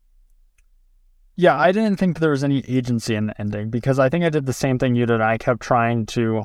[1.38, 4.30] yeah, I didn't think there was any agency in the ending because I think I
[4.30, 5.22] did the same thing you did.
[5.22, 6.44] I kept trying to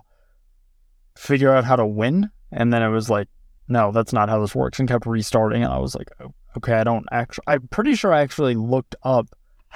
[1.16, 3.28] figure out how to win, and then it was like,
[3.68, 5.64] no, that's not how this works, and kept restarting.
[5.64, 7.44] And I was like, oh, okay, I don't actually.
[7.48, 9.26] I'm pretty sure I actually looked up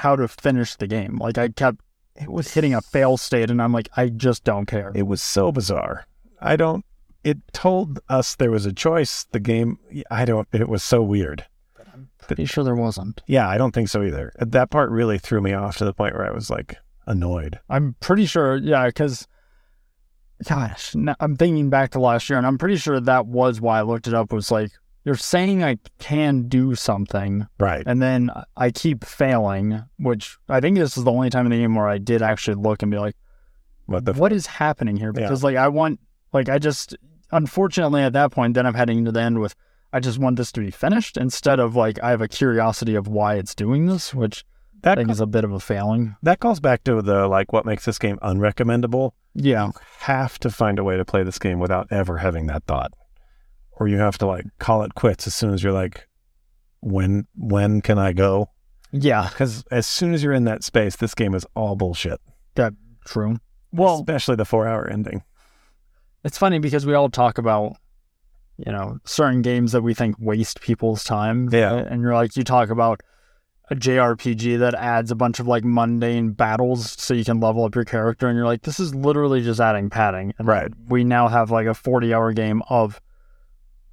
[0.00, 1.18] how to finish the game.
[1.18, 1.80] Like I kept
[2.16, 4.92] It was hitting a fail state, and I'm like, I just don't care.
[4.94, 6.06] It was so bizarre.
[6.40, 6.84] I don't.
[7.22, 9.24] It told us there was a choice.
[9.32, 9.78] The game.
[10.10, 10.48] I don't.
[10.52, 11.44] It was so weird.
[11.76, 13.22] But I'm pretty sure there wasn't.
[13.26, 14.32] Yeah, I don't think so either.
[14.38, 16.76] That part really threw me off to the point where I was like
[17.06, 17.58] annoyed.
[17.68, 19.26] I'm pretty sure, yeah, because,
[20.48, 23.82] gosh, I'm thinking back to last year, and I'm pretty sure that was why I
[23.82, 24.32] looked it up.
[24.32, 24.70] Was like,
[25.04, 27.82] you're saying I can do something, Right.
[27.86, 31.58] and then I keep failing, which I think this is the only time in the
[31.58, 33.16] game where I did actually look and be like,
[33.86, 34.12] What the?
[34.14, 35.12] what is happening here?
[35.14, 35.22] Yeah.
[35.22, 36.00] Because, like, I want,
[36.32, 36.96] like, I just,
[37.32, 39.54] unfortunately, at that point, then I'm heading to the end with,
[39.92, 43.08] I just want this to be finished instead of like, I have a curiosity of
[43.08, 44.44] why it's doing this, which
[44.76, 46.14] I that think is a bit of a failing.
[46.22, 49.12] that calls back to the like what makes this game unrecommendable.
[49.34, 49.70] Yeah.
[50.00, 52.92] Have to find a way to play this game without ever having that thought,
[53.80, 56.06] or you have to like call it quits as soon as you're like,
[56.80, 58.50] when when can I go?
[58.92, 59.28] Yeah.
[59.28, 62.20] Because as soon as you're in that space, this game is all bullshit.
[62.54, 62.76] That's
[63.06, 63.36] true.
[63.72, 65.22] Well, especially the four hour ending.
[66.24, 67.76] it's funny because we all talk about,
[68.58, 71.48] you know, certain games that we think waste people's time.
[71.52, 71.74] Yeah.
[71.76, 73.00] And you're like, you talk about
[73.70, 77.74] a JRPG that adds a bunch of like mundane battles so you can level up
[77.76, 78.26] your character.
[78.26, 80.34] And you're like, this is literally just adding padding.
[80.38, 80.72] And Right.
[80.88, 83.00] we now have like a 40 hour game of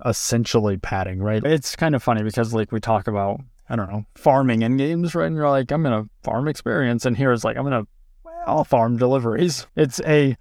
[0.05, 1.43] essentially padding, right?
[1.43, 3.39] It's kind of funny because like we talk about,
[3.69, 5.27] I don't know, farming in games, right?
[5.27, 7.05] And you're like, I'm to farm experience.
[7.05, 7.87] And here it's like, I'm to
[8.23, 9.67] well, farm deliveries.
[9.75, 10.37] It's a,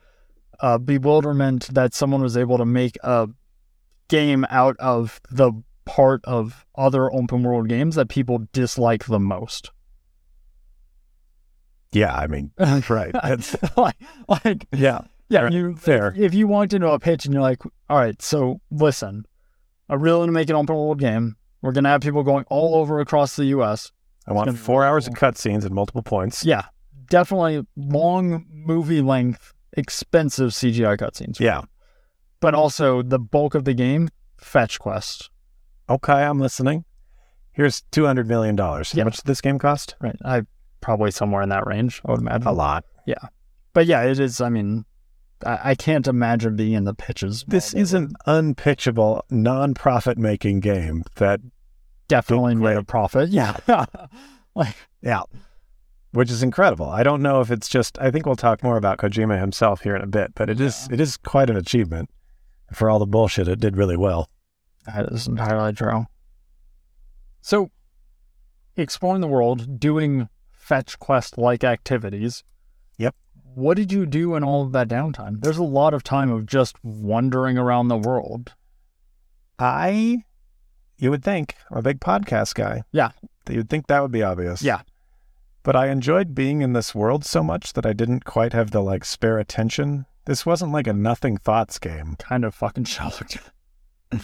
[0.60, 3.28] a bewilderment that someone was able to make a
[4.08, 5.52] game out of the
[5.84, 9.70] part of other open world games that people dislike the most.
[11.92, 12.50] Yeah, I mean,
[12.88, 13.12] right.
[13.22, 13.96] That's, like,
[14.28, 16.14] like, yeah, yeah, you fair.
[16.16, 19.24] If you walked into a pitch and you're like, all right, so listen,
[19.88, 21.36] I really want to make an open world game.
[21.62, 23.92] We're gonna have people going all over across the U.S.
[24.26, 25.30] I want four hours of cool.
[25.30, 26.44] cutscenes at multiple points.
[26.44, 26.64] Yeah,
[27.08, 31.38] definitely long movie length, expensive CGI cutscenes.
[31.40, 31.62] Yeah.
[32.40, 35.30] but also the bulk of the game fetch quest.
[35.88, 36.84] Okay, I'm listening.
[37.52, 38.92] Here's two hundred million dollars.
[38.94, 39.02] Yeah.
[39.02, 39.94] How much did this game cost?
[40.00, 40.42] Right, I
[40.80, 42.02] probably somewhere in that range.
[42.04, 42.84] I would imagine A lot.
[43.06, 43.28] Yeah,
[43.72, 44.40] but yeah, it is.
[44.40, 44.84] I mean,
[45.44, 47.44] I, I can't imagine being in the pitches.
[47.46, 51.40] This is an unpitchable, non-profit making game that
[52.08, 52.74] definitely Great.
[52.74, 53.28] made a profit.
[53.30, 53.56] Yeah,
[54.54, 55.22] like Yeah.
[56.12, 56.88] Which is incredible.
[56.88, 59.94] I don't know if it's just I think we'll talk more about Kojima himself here
[59.94, 62.08] in a bit, but it is it is quite an achievement.
[62.72, 64.28] For all the bullshit, it did really well.
[64.86, 66.06] that is entirely true.
[67.40, 67.70] So,
[68.76, 72.42] exploring the world, doing fetch quest like activities.
[73.56, 75.40] What did you do in all of that downtime?
[75.40, 78.52] There's a lot of time of just wandering around the world.
[79.58, 80.24] I
[80.98, 82.82] you would think, I'm a big podcast guy.
[82.92, 83.12] Yeah.
[83.48, 84.60] You'd think that would be obvious.
[84.60, 84.82] Yeah.
[85.62, 88.82] But I enjoyed being in this world so much that I didn't quite have the
[88.82, 90.04] like spare attention.
[90.26, 92.16] This wasn't like a nothing thoughts game.
[92.18, 93.38] Kind of fucking shocked.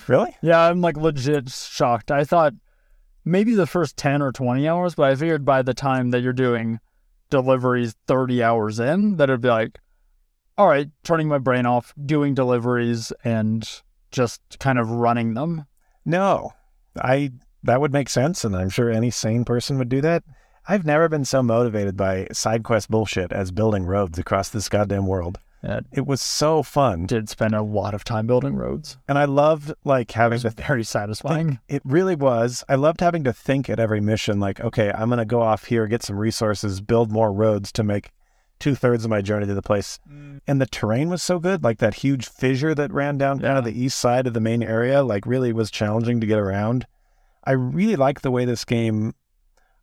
[0.09, 0.37] Really?
[0.43, 2.11] Yeah, I'm like legit shocked.
[2.11, 2.53] I thought
[3.25, 6.35] maybe the first 10 or 20 hours, but I figured by the time that you're
[6.35, 6.81] doing
[7.33, 9.81] deliveries 30 hours in, that it'd be like,
[10.59, 13.69] all right, turning my brain off, doing deliveries and
[14.11, 15.65] just kind of running them.
[16.05, 16.53] No.
[17.01, 20.25] I that would make sense and I'm sure any sane person would do that.
[20.69, 25.07] I've never been so motivated by side quest bullshit as building roads across this goddamn
[25.07, 25.39] world.
[25.63, 25.81] Yeah.
[25.93, 27.07] It was so fun.
[27.07, 28.99] Did spend a lot of time building roads.
[29.07, 31.61] And I loved like It having was to very satisfying.
[31.69, 32.65] It really was.
[32.69, 35.67] I loved having to think at every mission, like, okay, I'm going to go off
[35.67, 38.11] here, get some resources, build more roads to make
[38.59, 40.01] two thirds of my journey to the place.
[40.11, 40.41] Mm.
[40.49, 41.63] And the terrain was so good.
[41.63, 44.63] Like that huge fissure that ran down kind of the east side of the main
[44.65, 46.87] area, like, really was challenging to get around.
[47.45, 49.15] I really like the way this game.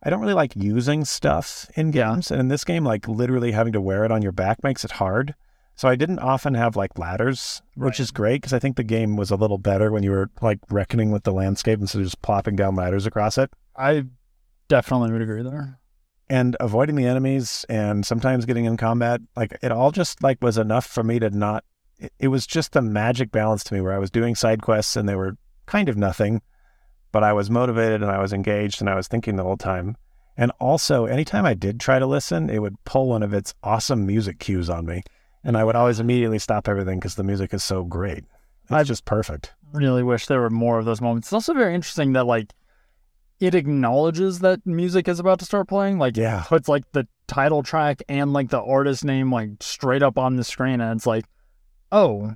[0.02, 2.12] I don't really like using stuff in Yeah.
[2.12, 2.30] games.
[2.30, 4.92] And in this game, like, literally having to wear it on your back makes it
[4.92, 5.34] hard.
[5.80, 8.00] So I didn't often have like ladders, which Right.
[8.00, 10.58] is great because I think the game was a little better when you were like
[10.68, 14.04] reckoning with the landscape instead of just plopping down ladders across it I
[14.68, 15.80] definitely would agree there.
[16.28, 19.22] and avoiding the enemies and sometimes getting in combat.
[19.34, 21.64] Like it all just like was enough for me to not.
[21.98, 24.96] It, it was just the magic balance to me where I was doing side quests
[24.96, 26.42] and they were kind of nothing,
[27.10, 29.96] but I was motivated and I was engaged and I was thinking the whole time.
[30.36, 34.04] And also, anytime I did try to listen, it would pull one of its awesome
[34.06, 35.04] music cues on me.
[35.42, 38.24] And I would always immediately stop everything because the music is so great.
[38.64, 39.54] It's I've- just perfect.
[39.72, 41.28] really wish there were more of those moments.
[41.28, 42.52] It's also very interesting that like
[43.38, 45.98] it acknowledges that music is about to start playing.
[45.98, 46.44] Like Yeah.
[46.46, 50.44] puts like the title track and like the artist name like straight up on the
[50.44, 51.24] screen and it's like,
[51.92, 52.34] oh,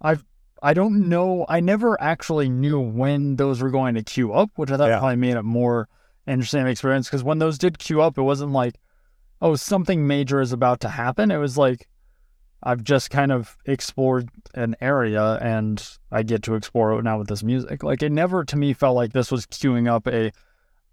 [0.00, 0.24] I've
[0.62, 4.70] I don't know I never actually knew when those were going to queue up, which
[4.70, 4.98] I thought Yeah.
[4.98, 5.88] probably made it more
[6.26, 8.76] interesting experience because when those did queue up, it wasn't like,
[9.42, 11.30] oh, something major is about to happen.
[11.30, 11.88] It was like
[12.64, 17.28] I've just kind of explored an area and I get to explore it now with
[17.28, 17.82] this music.
[17.82, 20.32] Like it never to me felt like this was queuing up a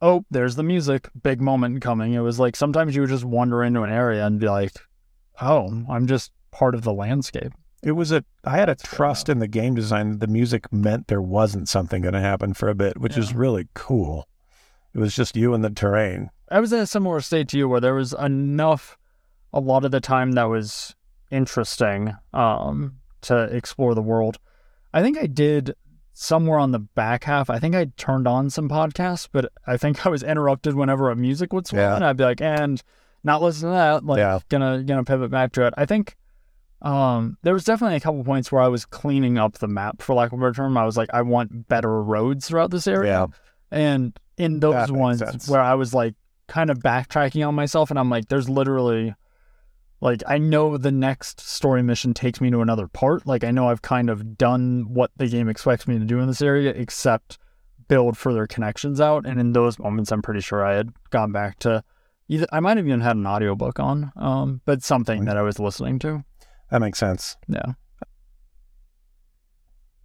[0.01, 2.13] oh, there's the music, big moment coming.
[2.13, 4.73] It was like sometimes you would just wander into an area and be like,
[5.41, 7.53] oh, I'm just part of the landscape.
[7.83, 8.23] It was a.
[8.43, 10.11] I had a trust in the game design.
[10.11, 13.33] that The music meant there wasn't something going to happen for a bit, which is
[13.33, 14.27] really cool.
[14.93, 16.29] It was just you and the terrain.
[16.49, 18.97] I was in a similar state to you where there was enough
[19.53, 20.95] a lot of the time that was
[21.31, 24.37] interesting um, to explore the world.
[24.93, 25.75] I think I did
[26.13, 27.49] somewhere on the back half.
[27.49, 31.15] I think I turned on some podcasts, but I think I was interrupted whenever a
[31.15, 31.95] music would swell, Yeah.
[31.95, 32.81] and I'd be like, and
[33.23, 34.05] not listen to that.
[34.05, 34.39] Like, Yeah.
[34.49, 35.73] gonna gonna pivot back to it.
[35.77, 36.15] I think
[36.81, 40.15] um, there was definitely a couple points where I was cleaning up the map, for
[40.15, 40.77] lack of a better term.
[40.77, 43.11] I was like, I want better roads throughout this area.
[43.11, 43.27] Yeah.
[43.71, 45.47] And in those ones sense.
[45.47, 46.15] where I was like
[46.47, 49.13] kind of backtracking on myself and I'm like, there's literally
[50.01, 53.25] like I know the next story mission takes me to another part.
[53.27, 56.27] Like I know I've kind of done what the game expects me to do in
[56.27, 57.37] this area, except
[57.87, 59.25] build further connections out.
[59.25, 61.83] And in those moments I'm pretty sure I had gone back to
[62.27, 65.59] either I might have even had an audiobook on, um, but something that I was
[65.59, 66.23] listening to.
[66.71, 67.37] That makes sense.
[67.47, 67.73] Yeah.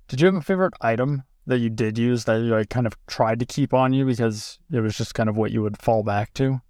[0.09, 2.97] Did you have a favorite item that you did use that you like kind of
[3.07, 6.03] tried to keep on you because it was just kind of what you would fall
[6.03, 6.61] back to?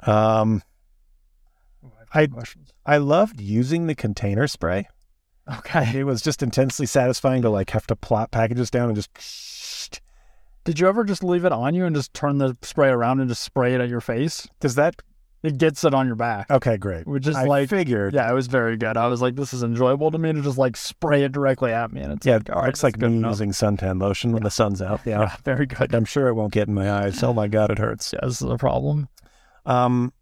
[0.00, 0.62] Um,
[2.12, 2.72] I- questions.
[2.84, 4.88] I loved using the container spray.
[5.58, 6.00] Okay.
[6.00, 10.00] It was just intensely satisfying to like have to plop packages down and just.
[10.64, 13.28] Did you ever just leave it on you and just turn the spray around and
[13.28, 14.48] just spray it at your face?
[14.58, 14.96] Does that
[15.44, 17.06] it gets it on your back, Okay, great.
[17.06, 18.14] which is I like figured.
[18.14, 18.96] yeah, it was very good.
[18.96, 21.92] I was like, this is enjoyable to me to just like spray it directly at
[21.92, 24.82] me, and it's Yeah, like, right, looks like me using suntan lotion when the sun's
[24.82, 25.02] out.
[25.04, 25.20] Yeah.
[25.20, 25.94] Yeah, very good.
[25.94, 27.22] I'm sure it won't get in my eyes.
[27.22, 28.12] Oh my god, it hurts.
[28.12, 29.08] Yeah, this is a problem.
[29.66, 30.12] Um,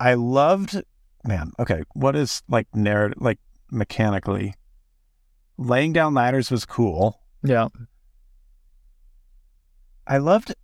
[0.00, 0.82] I loved,
[1.24, 1.52] man.
[1.58, 3.38] Okay, what is like narrative, like
[3.70, 4.54] mechanically,
[5.58, 7.20] laying down ladders was cool.
[7.42, 7.68] Yeah,
[10.06, 10.54] I loved.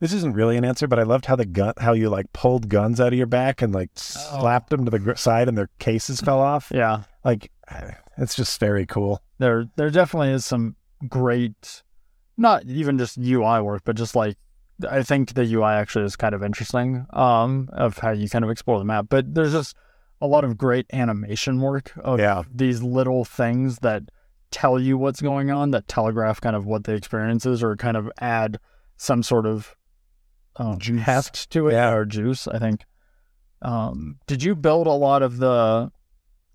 [0.00, 2.68] This isn't really an answer, but I loved how the gun, how you like pulled
[2.68, 5.70] guns out of your back and like slapped them to the gr- side, and their
[5.78, 6.70] cases fell off.
[6.74, 7.02] yeah.
[7.24, 7.50] Like,
[8.16, 9.20] it's just very cool.
[9.38, 10.76] There, there definitely is some
[11.08, 11.82] great,
[12.36, 14.36] not even just UI work, but just like
[14.88, 17.06] I think the UI actually is kind of interesting.
[17.10, 19.76] Um, of how you kind of explore the map, but there's just
[20.20, 22.42] a lot of great animation work of Yeah.
[22.52, 24.02] these little things that
[24.50, 27.96] tell you what's going on, that telegraph kind of what the experience is, or kind
[27.96, 28.58] of add
[28.96, 29.76] some sort of
[30.56, 31.02] um, Juice.
[31.02, 31.92] heft to it Yeah.
[31.92, 32.48] or juice.
[32.48, 32.84] I think.
[33.62, 35.90] Um, did you build a lot of the,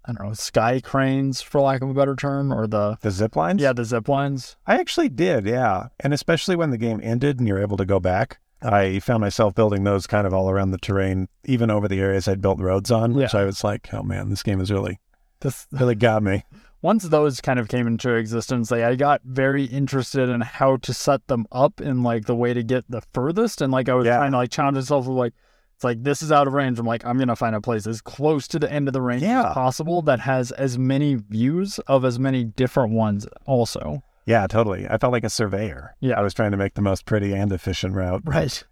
[0.06, 3.36] I don't know, sky cranes for lack of a better term, or the The zip
[3.36, 3.62] lines.
[3.62, 4.56] yeah the zip lines?
[4.68, 5.88] I actually did, yeah.
[6.00, 9.54] And especially when the game ended and you're able to go back, I found myself
[9.56, 12.92] building those kind of all around the terrain, even over the areas I'd built roads
[12.92, 13.14] on.
[13.16, 13.28] Yeah.
[13.28, 15.00] So I was like, oh man, this game is really,
[15.42, 16.44] This really got me.
[16.82, 20.94] once those kind of came into existence, like I got very interested in how to
[20.94, 23.62] set them up in like the way to get the furthest.
[23.62, 24.18] And like I was Yeah.
[24.18, 25.34] trying to like challenge myself with like
[25.76, 26.78] it's like this is out of range.
[26.80, 29.24] I'm like, I'm gonna find a place as close to the end of the range
[29.24, 29.48] Yeah.
[29.50, 34.04] as possible that has as many views of as many different ones also.
[34.26, 34.88] Yeah, totally.
[34.88, 35.96] I felt like a surveyor.
[36.00, 36.18] Yeah.
[36.20, 38.64] I was trying to make the most pretty and efficient route Right.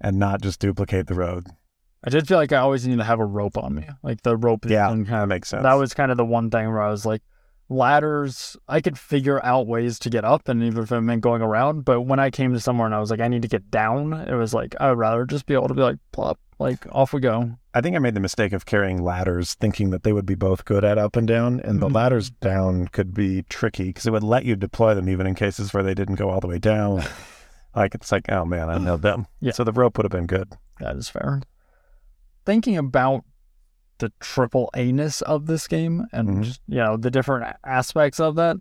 [0.00, 1.46] and not just duplicate the road.
[2.04, 3.88] I did feel like I always need to have a rope on me.
[4.02, 5.62] Like the rope Yeah, kind That of makes sense.
[5.64, 7.22] That was kind of the one thing where I was like,
[7.68, 11.42] ladders, I could figure out ways to get up, and even if it meant going
[11.42, 11.84] around.
[11.84, 14.12] But when I came to somewhere and I was like, I need to get down,
[14.12, 17.12] it was like, I would rather just be able to be like, plop, like, off
[17.12, 17.56] we go.
[17.74, 20.64] I think I made the mistake of carrying ladders, thinking that they would be both
[20.64, 21.94] good at up and down, and the Mhm.
[21.94, 25.74] ladders down could be tricky because it would let you deploy them even in cases
[25.74, 27.02] where they didn't go all the way down.
[27.74, 29.26] like it's like, oh man, I know them.
[29.40, 29.52] Yeah.
[29.52, 30.52] So the rope would have been good.
[30.80, 31.42] That is fair.
[32.46, 33.24] Thinking about
[33.98, 36.58] the triple A ness of this game and, Mhm.
[36.68, 38.56] you know, the different aspects of that,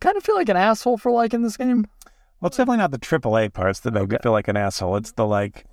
[0.00, 1.86] kind of feel like an asshole for liking this game.
[2.40, 4.96] Well, it's definitely not the AAA parts that make me feel like an asshole.
[4.96, 5.64] It's the like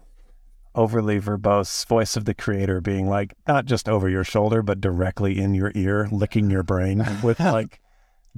[0.75, 5.39] overly verbose voice of the creator being like not just over your shoulder, but directly
[5.39, 7.79] in your ear, licking your brain with like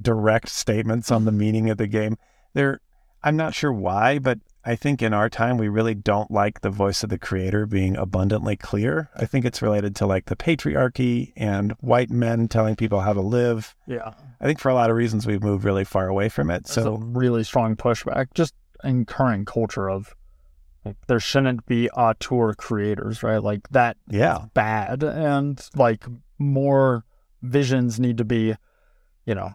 [0.00, 2.16] direct statements on the meaning of the game.
[2.52, 2.80] There,
[3.22, 6.70] I'm not sure why, but I think in our time we really don't like the
[6.70, 9.08] voice of the creator being abundantly clear.
[9.14, 13.20] I think it's related to like the patriarchy and white men telling people how to
[13.20, 13.76] live.
[13.86, 14.14] Yeah.
[14.40, 16.64] I think for a lot of reasons we've moved really far away from it.
[16.64, 20.16] That's So really strong pushback, just in current culture of
[20.84, 23.42] like, there shouldn't be auteur creators, right?
[23.42, 26.04] Like that yeah, bad, and like
[26.38, 27.04] more
[27.40, 28.54] visions need to be,
[29.24, 29.54] you know,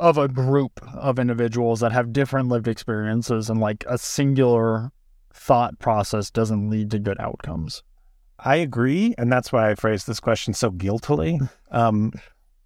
[0.00, 4.90] of a group of individuals that have different lived experiences, and like a singular
[5.32, 7.82] thought process doesn't lead to good outcomes.
[8.38, 11.40] I agree, and that's why I phrased this question so guiltily.
[11.70, 12.12] Um,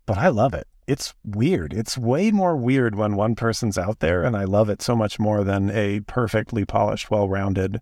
[0.05, 0.67] but I love it.
[0.87, 1.73] It's weird.
[1.73, 5.19] It's way more weird when one person's out there, and I love it so much
[5.19, 7.81] more than a perfectly polished, well-rounded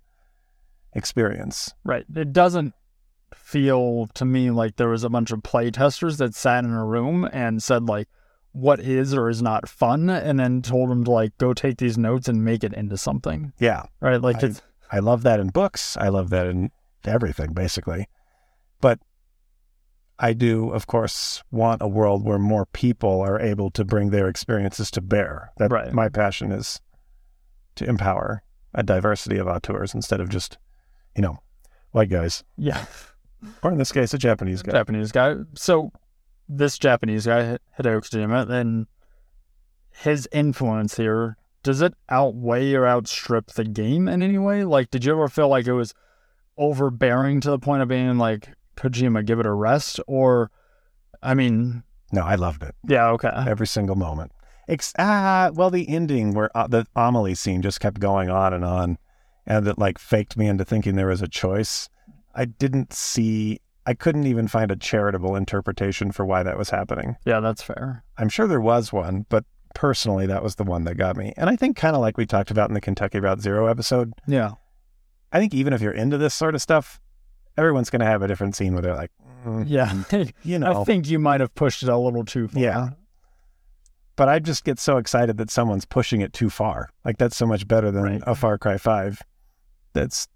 [0.93, 1.75] experience.
[1.85, 2.05] Right.
[2.15, 2.75] It doesn't
[3.35, 6.85] feel to me like there was a bunch of play testers that sat in a
[6.85, 8.09] room and said like
[8.57, 11.99] what is or is not fun and then told them to like go take these
[11.99, 13.53] notes and make it into something.
[13.59, 14.21] Yeah, Right?
[14.21, 14.53] Like I-
[14.91, 15.97] I love that in books.
[15.97, 16.71] I love that in
[17.05, 18.09] everything, basically.
[18.81, 19.01] But
[20.19, 24.29] I do, of course, want a world where more people are able to bring their
[24.29, 25.51] experiences to bear.
[25.59, 25.93] That Right.
[25.93, 26.81] my passion is
[27.75, 28.43] to empower
[28.75, 30.57] a diversity of auteurs instead of just,
[31.15, 31.39] you know,
[31.91, 32.85] white guys, yeah,
[33.63, 34.73] or in this case, a Japanese guy.
[34.73, 35.35] Japanese guy.
[35.55, 35.91] So
[36.49, 38.87] this Japanese guy, Hideo Kojima, then
[39.91, 44.65] his influence here, does it outweigh or outstrip the game in any way?
[44.65, 45.95] Like, did you ever feel like it was
[46.57, 50.01] overbearing to the point of being like, Kojima, give it a rest?
[50.07, 50.51] Or,
[51.23, 51.83] I mean,
[52.13, 53.31] No, I loved it yeah, okay.
[53.35, 54.33] every single moment.
[54.69, 58.65] Ex- ah, well, the ending where uh, the Amelie scene just kept going on and
[58.65, 58.99] on,
[59.47, 61.89] and it like faked me into thinking there was a choice.
[62.35, 63.61] I didn't see.
[63.87, 67.17] I couldn't even find a charitable interpretation for why that was happening.
[67.25, 68.03] Yeah, that's fair.
[68.19, 71.33] I'm sure there was one, but personally, that was the one that got me.
[71.37, 74.13] And I think, kind of like we talked about in the Kentucky Route Zero episode,
[74.27, 74.53] Yeah.
[75.33, 76.99] I think even if you're into this sort of stuff,
[77.57, 79.11] everyone's going to have a different scene where they're like,
[79.47, 79.93] mm, Yeah.
[80.43, 82.63] you know, I think you might have pushed it a little too far.
[82.63, 82.89] Yeah.
[84.17, 86.89] but I just get so excited that someone's pushing it too far.
[87.05, 88.23] Like that's so much better than Right.
[88.27, 89.21] a Far Cry Five.
[89.93, 90.27] That's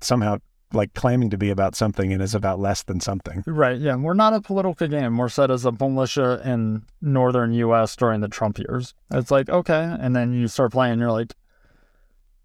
[0.00, 0.38] somehow
[0.72, 3.42] like claiming to be about something and is about less than something.
[3.46, 3.78] Right.
[3.78, 3.96] Yeah.
[3.96, 5.16] We're not a political game.
[5.16, 7.96] We're set as a militia in northern U.S.
[7.96, 8.94] during the Trump years.
[9.10, 9.96] It's like, okay.
[10.00, 11.34] And then you start playing, you're like,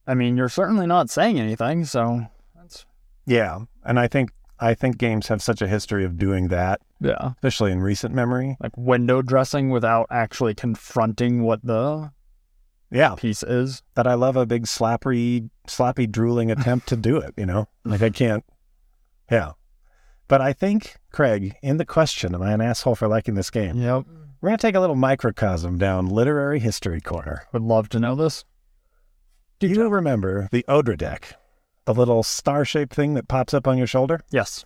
[0.08, 1.86] I mean, you're certainly not saying anything.
[1.86, 2.86] So that's,
[3.26, 7.32] Yeah, and I think I think games have such a history of doing that, yeah.
[7.36, 8.56] especially in recent memory.
[8.62, 12.12] Like window dressing without actually confronting what the
[12.92, 13.84] Yeah, piece is.
[13.96, 17.34] that I love a big slappy, slappy, drooling attempt to do it.
[17.38, 18.44] You know, like I can't.
[19.30, 19.54] Yeah,
[20.28, 23.78] but I think Craig, in the question, am I an asshole for liking this game?
[23.78, 24.06] Yep.
[24.42, 27.48] We're gonna take a little microcosm down literary history corner.
[27.54, 28.44] Would love to know this.
[29.60, 31.34] Do you remember the Odradek,
[31.86, 34.20] the little star-shaped thing that pops up on your shoulder?
[34.32, 34.66] Yes.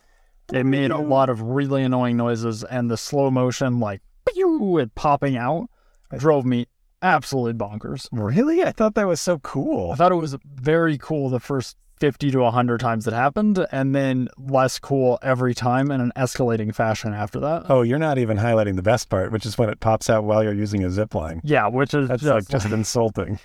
[0.51, 4.95] It made a lot of really annoying noises, and the slow motion, like, pew, it
[4.95, 5.69] popping out,
[6.17, 6.67] drove me
[7.01, 8.07] absolutely bonkers.
[8.11, 8.63] Really?
[8.63, 9.91] I thought that was so cool.
[9.91, 13.93] I thought it was very cool the first 50 to 100 times it happened, and
[13.93, 17.65] then less cool every time in an escalating fashion after that.
[17.69, 20.43] Oh, you're not even highlighting the best part, which is when it pops out while
[20.43, 21.41] you're using a zip line.
[21.43, 23.39] Yeah, which is That's just, like just insulting.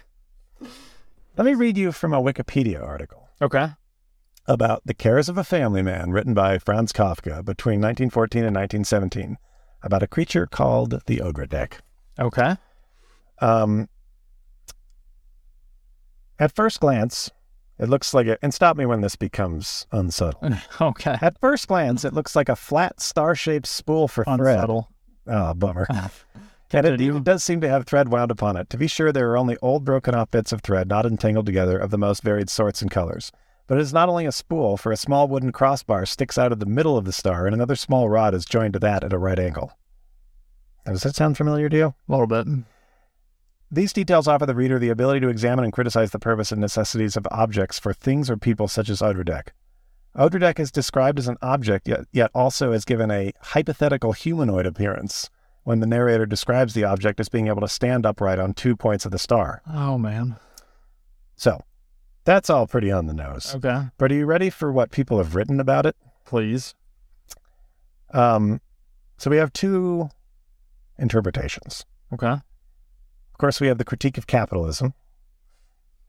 [1.37, 3.71] Let me read you from a Wikipedia article okay.
[4.47, 9.37] about The Cares of a Family Man, written by Franz Kafka between 1914 and 1917,
[9.83, 11.81] about a creature called the Odradek.
[12.21, 12.57] Okay.
[13.41, 13.89] Um,
[16.39, 17.31] at first glance,
[17.79, 20.41] it looks like it, and stop me when this becomes unsubtle.
[20.81, 21.17] Okay.
[21.21, 24.39] At first glance, it looks like a flat star-shaped spool for thread.
[24.39, 24.91] Unsubtle.
[25.27, 25.87] Oh, bummer.
[26.73, 28.69] And it, it does seem to have thread wound upon it.
[28.71, 31.79] To be sure, there are only old, broken off bits of thread, not entangled together,
[31.79, 33.31] of the most varied sorts and colors.
[33.69, 36.59] But it is not only a spool, for a small wooden crossbar sticks out of
[36.59, 39.19] the middle of the star, and another small rod is joined to that at a
[39.19, 39.73] right angle.
[40.85, 41.95] Now, does that sound familiar to you?
[42.09, 42.49] A little bit.
[43.71, 47.17] These details offer the reader the ability to examine and criticize the purpose and necessities
[47.17, 49.49] of objects for things or people such as Odradek.
[50.17, 55.29] Odradek is described as an object, yet, yet also is given a hypothetical humanoid appearance
[55.65, 59.05] when the narrator describes the object as being able to stand upright on two points
[59.05, 59.61] of the star.
[59.69, 60.37] Oh, man.
[61.37, 61.61] So,
[62.25, 63.55] that's all pretty on the nose.
[63.57, 63.87] Okay.
[63.99, 65.97] But are you ready for what people have written about it?
[66.25, 66.75] Please.
[68.13, 68.61] Um,
[69.17, 70.11] so we have two
[70.99, 71.85] interpretations.
[72.13, 72.37] Okay.
[73.35, 74.95] Of course, we have the critique of capitalism,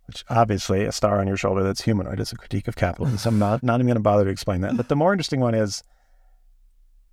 [0.05, 3.33] which obviously a star on your shoulder that's humanoid is a critique of capitalism.
[3.33, 4.77] I'm not, not even going to bother to explain that.
[4.77, 5.81] But the more interesting one is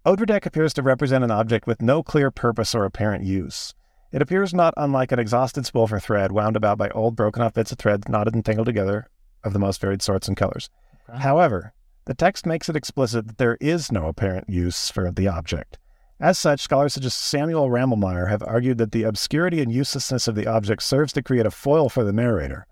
[0.05, 3.73] Odradek appears to represent an object with no clear purpose or apparent use.
[4.13, 7.55] It appears not unlike an exhausted spool for thread wound about by old broken off
[7.55, 9.09] bits of thread knotted and tangled together
[9.43, 10.69] of the most varied sorts and colors.
[11.09, 11.21] Okay.
[11.21, 11.73] However,
[12.05, 15.79] the text makes it explicit that there is no apparent use for the object.
[16.23, 20.37] As such, scholars such as Samuel Ramelmeyer have argued that the obscurity and uselessness of
[20.37, 22.65] the object serves to create a foil for the narrator.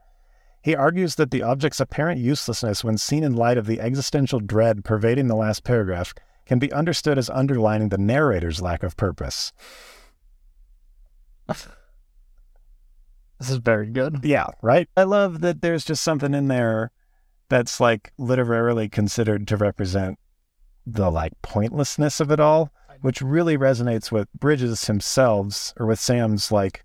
[0.62, 4.84] He argues that the object's apparent uselessness, when seen in light of the existential dread
[4.84, 6.14] pervading the last paragraph,
[6.46, 9.52] can be understood as underlining the narrator's lack of purpose.
[11.48, 11.66] This
[13.50, 14.20] is very good.
[14.22, 14.88] Yeah, right?
[14.96, 16.92] I love that there's just something in there
[17.48, 20.20] that's like literarily considered to represent
[20.86, 22.70] the like pointlessness of it all,
[23.00, 26.84] which really resonates with Bridges himself or with Sam's like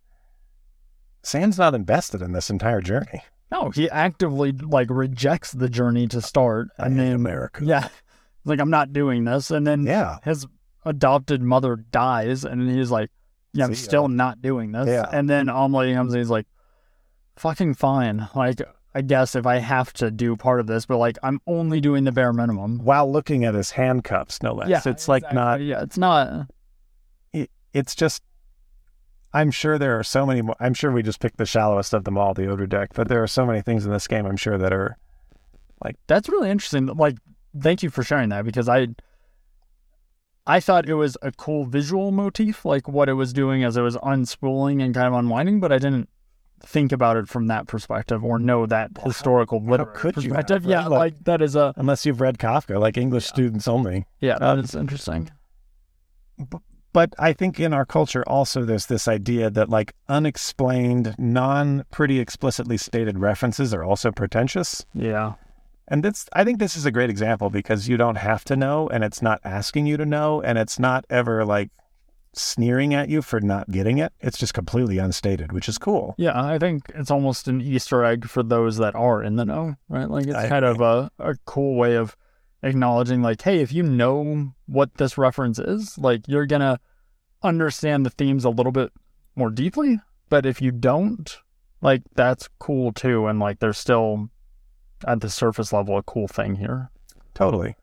[1.24, 3.24] Sam's not invested in this entire journey.
[3.51, 7.63] No, he actively like rejects the journey to start, and then America.
[7.63, 7.88] yeah,
[8.43, 10.18] like I'm not doing this, and then Yeah.
[10.24, 10.45] his
[10.84, 13.09] adopted mother dies, and he's like,
[13.53, 13.88] "Yeah, I'm See ya.
[13.88, 15.07] still not doing this." Yeah.
[15.11, 16.47] And then Amelie comes, and he's like,
[17.38, 18.61] "Fucking fine." Like,
[18.96, 22.06] I guess if I have to do part of this, but like, I'm only doing
[22.06, 22.80] the bare minimum.
[22.80, 24.70] While looking at his handcuffs, no less.
[24.70, 25.60] Yeah, it's like not.
[25.60, 26.48] Yeah, it's not.
[27.34, 28.24] it, it's just
[29.34, 32.06] I'm sure there are so many more I'm sure we just picked the shallowest of
[32.06, 34.58] them all, the Odradek, but there are so many things in this game I'm sure
[34.58, 34.98] that are
[35.84, 36.86] like That's really interesting.
[36.86, 37.18] Like,
[37.60, 38.88] thank you for sharing that because I,
[40.48, 43.82] I thought it was a cool visual motif, like what it was doing as it
[43.82, 46.08] was unspooling and kind of unwinding, but I didn't
[46.66, 50.66] think about it from that perspective or know that historical literary could you have, perspective.
[50.66, 50.72] right?
[50.72, 54.05] Yeah, Like- like that is a unless you've read Kafka, like English students only.
[54.20, 55.30] yeah, Uh, that is interesting.
[56.93, 62.20] But I think in our culture also there's this idea that like unexplained, non pretty
[62.20, 64.86] explicitly stated references are also pretentious.
[64.93, 65.34] Yeah,
[65.88, 68.88] And this, I think this is a great example because you don't have to know,
[68.89, 71.70] and it's not asking you to know, and it's not ever like
[72.38, 74.14] sneering at you for not getting it.
[74.20, 76.16] It's just completely unstated, which is cool.
[76.18, 76.34] yeah.
[76.42, 80.10] I think it's almost an Easter egg for those that are in the know, right?
[80.10, 82.16] Like it's I kind of a, a cool way of
[82.64, 86.80] acknowledging, like, hey, if you know what this reference is, like you're gonna
[87.44, 88.92] understand the themes a little bit
[89.36, 90.00] more deeply.
[90.30, 91.38] But if you don't,
[91.82, 94.30] like that's cool too, and like there's still
[95.06, 96.90] at the surface level a cool thing here.
[97.34, 97.76] Totally.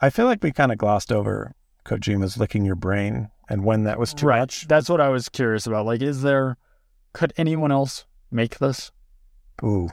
[0.00, 1.54] I feel like we kind of glossed over
[1.88, 4.40] Kojima's licking your brain and when that was too right.
[4.40, 4.68] much.
[4.68, 5.86] That's what I was curious about.
[5.86, 6.56] Like, is there,
[7.12, 8.92] could anyone else make this?
[9.64, 9.88] Ooh.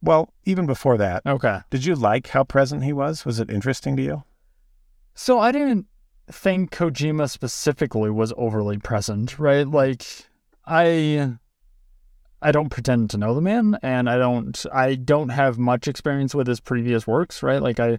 [0.00, 1.60] Well, even before that, Okay.
[1.70, 3.24] did you like how present he was?
[3.24, 4.22] Was it interesting to you?
[5.14, 5.86] So I didn't
[6.30, 9.68] think Kojima specifically was overly present, right?
[9.68, 10.04] Like
[10.66, 11.34] I
[12.40, 16.34] I don't pretend to know the man and I don't I don't have much experience
[16.34, 17.62] with his previous works, right?
[17.62, 17.98] Like I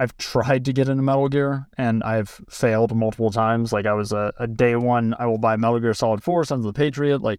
[0.00, 3.70] I've tried to get into Metal Gear and I've failed multiple times.
[3.70, 6.64] Like I was a, a day one, I will buy Metal Gear Solid 4, Sons
[6.64, 7.38] of the Patriot, like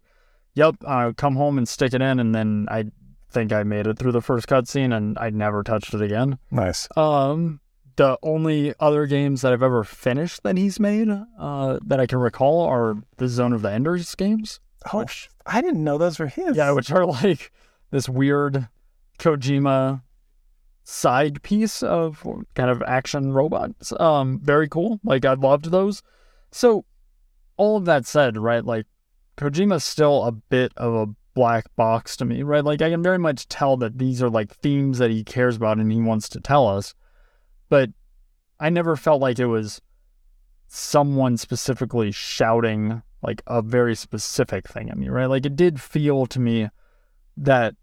[0.54, 2.86] yep, I'll come home and stick it in and then I
[3.32, 6.38] think I made it through the first cutscene and I never touched it again.
[6.52, 6.88] Nice.
[6.96, 7.62] Um,
[7.96, 11.10] the only other games that I've ever finished that he's made,
[11.40, 14.60] uh, that I can recall are the Zone of the Enders games.
[14.94, 16.58] Oh, sh- I didn't know those were his.
[16.58, 17.52] Yeah, which are like
[17.90, 18.68] this weird
[19.18, 20.04] Kojima
[20.84, 22.26] side piece of
[22.56, 23.94] kind of action robots.
[24.00, 25.00] Um, very cool.
[25.04, 26.02] Like I loved those.
[26.52, 26.86] So
[27.58, 28.86] all of that said, right, like
[29.38, 32.64] Kojima's still a bit of a black box to me, right?
[32.64, 35.78] Like I can very much tell that these are like themes that he cares about
[35.78, 36.94] and he wants to tell us.
[37.70, 37.90] But
[38.60, 39.82] I never felt like it was
[40.68, 45.28] someone specifically shouting like a very specific thing at me, right?
[45.28, 46.70] Like it did feel to me
[47.38, 47.76] that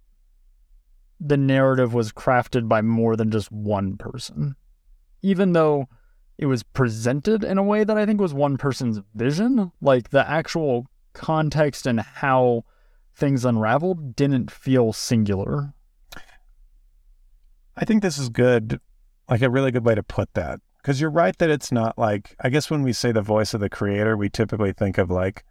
[1.21, 4.55] the narrative was crafted by more than just one person.
[5.23, 5.89] Even though
[6.39, 10.29] it was presented in a way that I think was one person's vision, like the
[10.29, 12.65] actual context and how
[13.17, 15.75] things unraveled didn't feel singular.
[17.77, 18.81] I think this is good,
[19.29, 20.61] like a really good way to put that.
[20.81, 23.61] Because you're right that it's not like, I guess when we say the voice of
[23.61, 25.45] the creator, we typically think of like,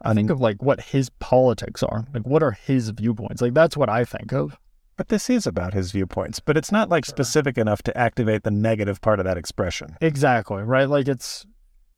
[0.00, 2.06] I think of like what his politics are.
[2.12, 3.42] Like what are his viewpoints?
[3.42, 4.58] Like that's what I think of.
[4.96, 8.50] But this is about his viewpoints, but it's not like specific enough to activate the
[8.50, 9.96] negative part of that expression.
[10.00, 10.88] Exactly, right?
[10.88, 11.46] Like it's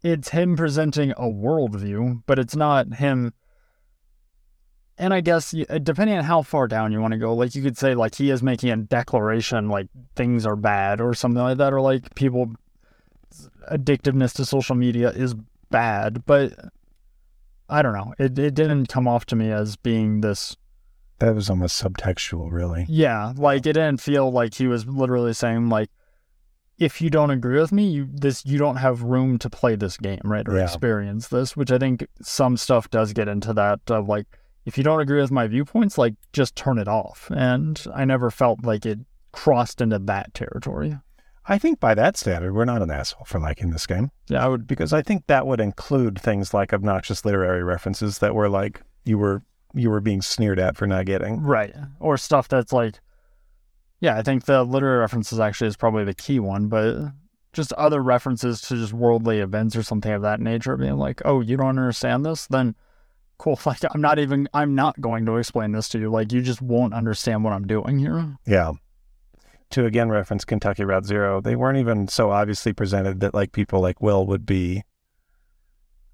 [0.02, 3.32] it's him presenting a worldview, but it's not him
[4.96, 7.62] and I guess uh, depending on how far down you want to go, like you
[7.62, 11.58] could say like he is making a declaration like things are bad or something like
[11.58, 12.52] that or like people
[13.70, 15.34] addictiveness to social media is
[15.70, 16.52] bad, but
[17.68, 18.14] I don't know.
[18.18, 20.56] It it didn't come off to me as being this
[21.24, 22.84] That was almost subtextual, really.
[22.88, 25.88] Yeah, like it didn't feel like he was literally saying like,
[26.78, 29.96] if you don't agree with me, you this you don't have room to play this
[29.96, 30.64] game, right, or Yeah.
[30.64, 31.56] experience this.
[31.56, 34.26] Which I think some stuff does get into that of like,
[34.66, 37.30] if you don't agree with my viewpoints, like just turn it off.
[37.34, 38.98] And I never felt like it
[39.32, 40.98] crossed into that territory.
[41.46, 44.48] I think by that standard, we're not an asshole for liking this game Yeah, I
[44.48, 44.66] would.
[44.66, 49.16] because I think that would include things like obnoxious literary references that were like you
[49.18, 49.42] were
[49.74, 51.40] you were being sneered at for not getting.
[51.42, 51.74] Right.
[52.00, 53.00] Or stuff that's like,
[54.00, 57.12] yeah, I think the literary references actually is probably the key one, but
[57.52, 61.40] just other references to just worldly events or something of that nature, being like, oh,
[61.40, 62.46] you don't understand this?
[62.46, 62.74] Then
[63.38, 63.58] cool.
[63.66, 66.10] Like, I'm not even, I'm not going to explain this to you.
[66.10, 68.36] Like, you just won't understand what I'm doing here.
[68.46, 68.72] Yeah.
[69.70, 73.80] To again reference Kentucky Route Zero, they weren't even so obviously presented that like people
[73.80, 74.84] like Will would be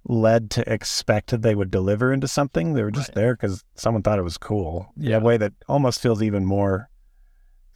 [0.05, 2.73] led to expect that they would deliver into something.
[2.75, 3.15] They were just Right.
[3.17, 4.93] there because someone thought it was cool.
[4.97, 5.17] Yeah.
[5.19, 6.89] In a way that almost feels even more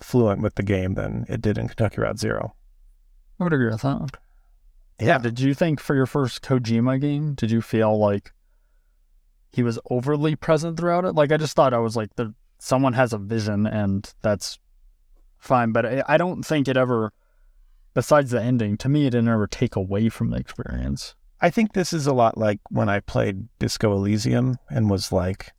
[0.00, 2.54] fluent with the game than it did in Kentucky Route Zero.
[3.38, 4.16] I would agree with that.
[5.00, 5.18] Yeah.
[5.18, 8.32] Did you think for your first Kojima game, did you feel like
[9.52, 11.14] he was overly present throughout it?
[11.14, 14.58] Like, I just thought I was like, the, someone has a vision and that's
[15.38, 15.72] fine.
[15.72, 17.12] But I, I don't think it ever,
[17.92, 21.14] besides the ending, to me, it didn't ever take away from the experience.
[21.44, 25.52] I think this is a lot like when I played Disco Elysium and was like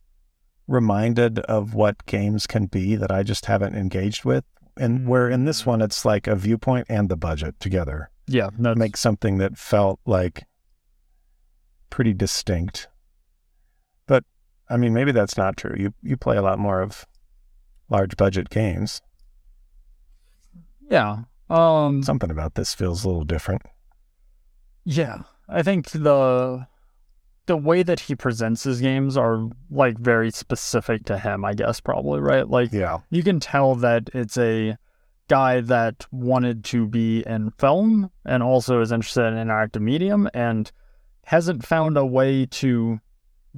[0.66, 4.42] reminded of what games can be that I just haven't engaged with.
[4.76, 8.74] And where in this one, it's like a viewpoint and the budget together Yeah, no,
[8.74, 10.44] make something that felt like
[11.88, 12.88] pretty distinct.
[14.08, 14.24] But
[14.68, 15.76] I mean, maybe that's not true.
[15.78, 17.06] You you play a lot more of
[17.88, 19.02] large budget games.
[20.90, 21.18] yeah.
[21.48, 23.62] Um, Something about this feels a little different.
[24.84, 26.66] Yeah, I think the
[27.46, 31.44] the way that he presents his games are like very specific to him.
[31.44, 32.48] I guess probably right.
[32.48, 32.98] Like Yeah.
[33.10, 34.76] you can tell that it's a
[35.28, 40.72] guy that wanted to be in film and also is interested in interactive medium and
[41.26, 43.00] hasn't found a way to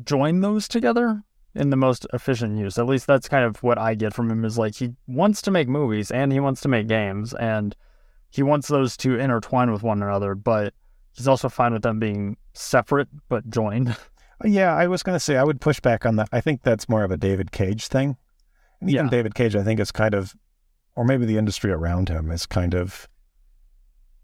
[0.05, 1.23] join those together
[1.55, 2.79] in the most efficient use.
[2.79, 5.51] At least that's kind of what I get from him is like he wants to
[5.51, 7.75] make movies and he wants to make games and
[8.31, 10.75] he wants those to intertwine with one another, but
[11.19, 13.97] he's also fine with them being separate but joined.
[14.45, 16.29] Yeah, I was going to say I would push back on that.
[16.31, 18.17] I think that's more of a David Cage thing.
[18.81, 19.11] And even Yeah.
[19.11, 20.33] David Cage, I think, is kind of
[20.95, 23.09] or maybe the industry around him has kind of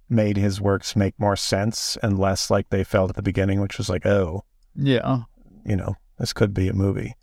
[0.08, 3.78] made his works make more sense and less like they felt at the beginning, which
[3.78, 4.44] was like, oh,
[4.76, 5.22] Yeah.
[5.64, 7.14] you know, this could be a movie.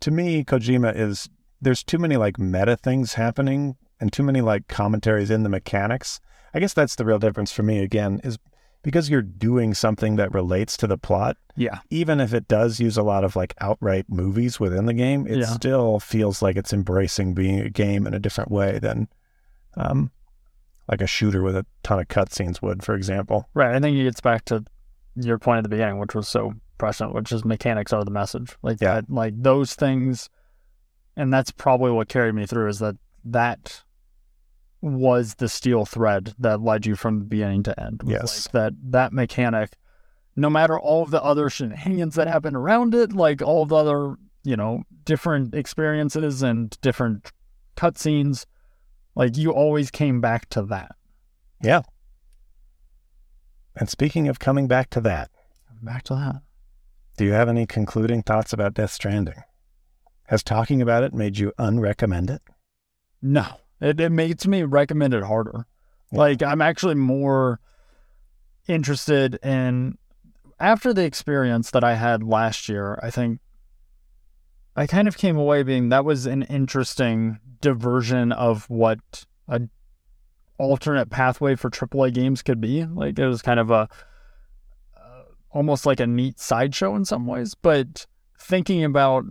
[0.00, 1.28] To me, Kojima is
[1.60, 6.20] there's too many like meta things happening and too many like commentaries in the mechanics.
[6.52, 8.36] I guess that's the real difference for me again is
[8.82, 11.80] because you're doing something that relates to the plot, Yeah.
[11.90, 15.38] even if it does use a lot of like outright movies within the game, it
[15.38, 15.46] Yeah.
[15.46, 19.08] still feels like it's embracing being a game in a different way than
[19.76, 20.10] um
[20.88, 23.48] like a shooter with a ton of cutscenes would, for example.
[23.54, 23.74] Right.
[23.74, 24.64] I think it gets back to
[25.14, 28.56] your point at the beginning, which was so prescient, which is mechanics are the message.
[28.62, 28.94] Like Yeah.
[28.94, 30.28] that, like those things,
[31.16, 32.68] and that's probably what carried me through.
[32.68, 33.84] Is that that
[34.82, 38.02] was the steel thread that led you from beginning to end.
[38.04, 38.46] Yes.
[38.46, 39.76] like that that mechanic,
[40.36, 43.76] no matter all of the other shenanigans that happen around it, like all of the
[43.76, 47.32] other you know different experiences and different
[47.76, 48.44] cutscenes,
[49.14, 50.96] like you always came back to that.
[51.62, 51.82] Yeah.
[53.74, 55.30] And speaking of coming back to that,
[55.82, 56.42] Back to that.
[57.16, 59.42] Do you have any concluding thoughts about Death Stranding?
[60.28, 62.40] Has talking about it made you unrecommend it?
[63.20, 63.46] No,
[63.82, 65.66] it, it makes me recommend it harder.
[66.12, 67.60] Like I'm actually more
[68.68, 69.98] interested in
[70.60, 72.98] after the experience that I had last year.
[73.02, 73.40] I think
[74.76, 79.62] I kind of came away being that was an interesting diversion of what a
[80.58, 82.84] alternate pathway for AAA games could be.
[82.84, 83.88] Like it was kind of a
[84.96, 88.06] uh, almost like a neat sideshow in some ways, but
[88.38, 89.24] thinking about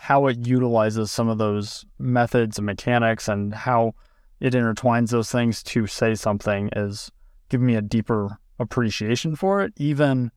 [0.00, 3.92] how it utilizes some of those methods and mechanics and how
[4.40, 7.12] it intertwines those things to say something is
[7.50, 10.30] giving me a deeper appreciation for it, even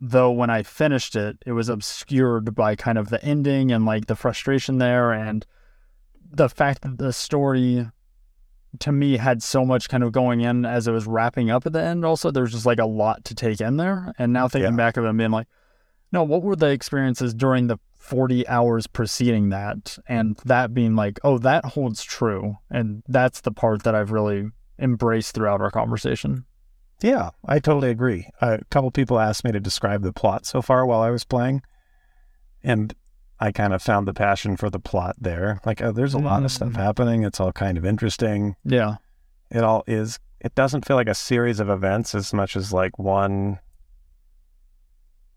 [0.00, 4.06] though when I finished it, it was obscured by kind of the ending and like
[4.06, 5.44] the frustration there and
[6.30, 7.86] the fact that the story
[8.78, 11.74] to me had so much kind of going in as it was wrapping up at
[11.74, 12.02] the end.
[12.06, 14.14] Also, there's just like a lot to take in there.
[14.18, 14.76] And now thinking Yeah.
[14.76, 15.48] back of it and being like,
[16.12, 19.98] no, what were the experiences during the 40 hours preceding that?
[20.06, 22.58] And that being like, oh, that holds true.
[22.70, 26.44] And that's the part that I've really embraced throughout our conversation.
[27.02, 28.28] Yeah, I totally agree.
[28.40, 31.62] A couple people asked me to describe the plot so far while I was playing,
[32.62, 32.94] and
[33.40, 35.60] I kind of found the passion for the plot there.
[35.66, 36.76] Like, oh, there's a lot of stuff Mm.
[36.76, 37.22] happening.
[37.24, 38.56] It's all kind of interesting.
[38.64, 38.96] Yeah.
[39.50, 40.18] It all is.
[40.40, 43.58] It doesn't feel like a series of events as much as like one.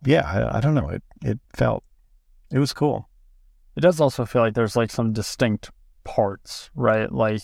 [0.05, 0.89] Yeah, I, I don't know.
[0.89, 1.83] It it felt
[2.51, 3.09] it was cool.
[3.75, 5.69] It does also feel like there's like some distinct
[6.03, 7.11] parts, right?
[7.11, 7.41] Like,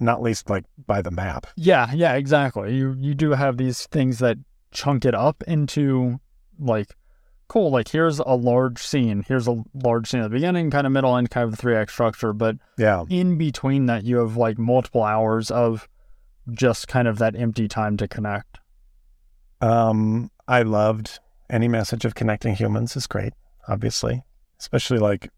[0.00, 1.46] Not least like by the map.
[1.56, 2.74] yeah, yeah, exactly.
[2.76, 4.38] You you do have these things that
[4.70, 6.20] chunk it up into
[6.58, 6.94] like
[7.48, 10.92] cool, like here's a large scene, here's a large scene at the beginning, kind of
[10.92, 14.36] middle end, kind of the three act structure, but Yeah, in between that you have
[14.36, 15.88] like multiple hours of
[16.50, 18.58] just kind of that empty time to connect.
[19.60, 21.18] Um, I loved
[21.50, 23.32] any message of connecting humans is great,
[23.66, 24.22] obviously,
[24.60, 25.30] especially like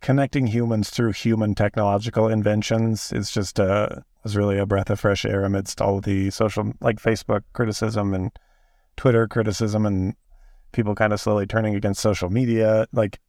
[0.00, 3.88] connecting humans through human technological inventions is just uh
[4.22, 8.30] was really a breath of fresh air amidst all the social like Facebook criticism and
[8.96, 10.14] Twitter criticism and
[10.72, 12.86] people kind of slowly turning against social media.
[12.92, 13.20] Like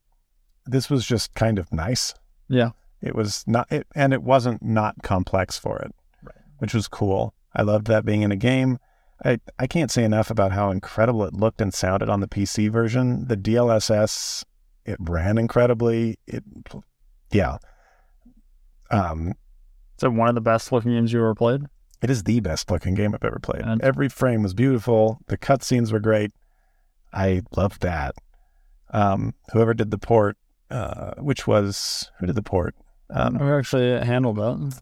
[0.66, 2.12] this was just kind of nice.
[2.48, 2.70] Yeah.
[3.00, 5.92] It was not, it, and it wasn't not complex for it,
[6.22, 6.34] Right.
[6.58, 7.32] which was cool.
[7.54, 8.78] I loved that being in a game.
[9.24, 12.70] I, I can't say enough about how incredible it looked and sounded on the PC
[12.70, 13.26] version.
[13.28, 14.44] The DLSS,
[14.84, 16.18] it ran incredibly.
[16.26, 16.42] It,
[17.30, 17.58] yeah.
[18.90, 19.34] Um,
[19.98, 21.62] So one of the best looking games you ever played?
[22.02, 23.60] it is the best looking game I've ever played.
[23.62, 25.18] And- Every frame was beautiful.
[25.26, 26.32] The cutscenes were great.
[27.12, 28.14] I loved that.
[28.92, 30.38] Um, whoever did the port,
[30.70, 32.74] uh, which was who did the port?
[33.10, 34.80] Um, We actually handled that.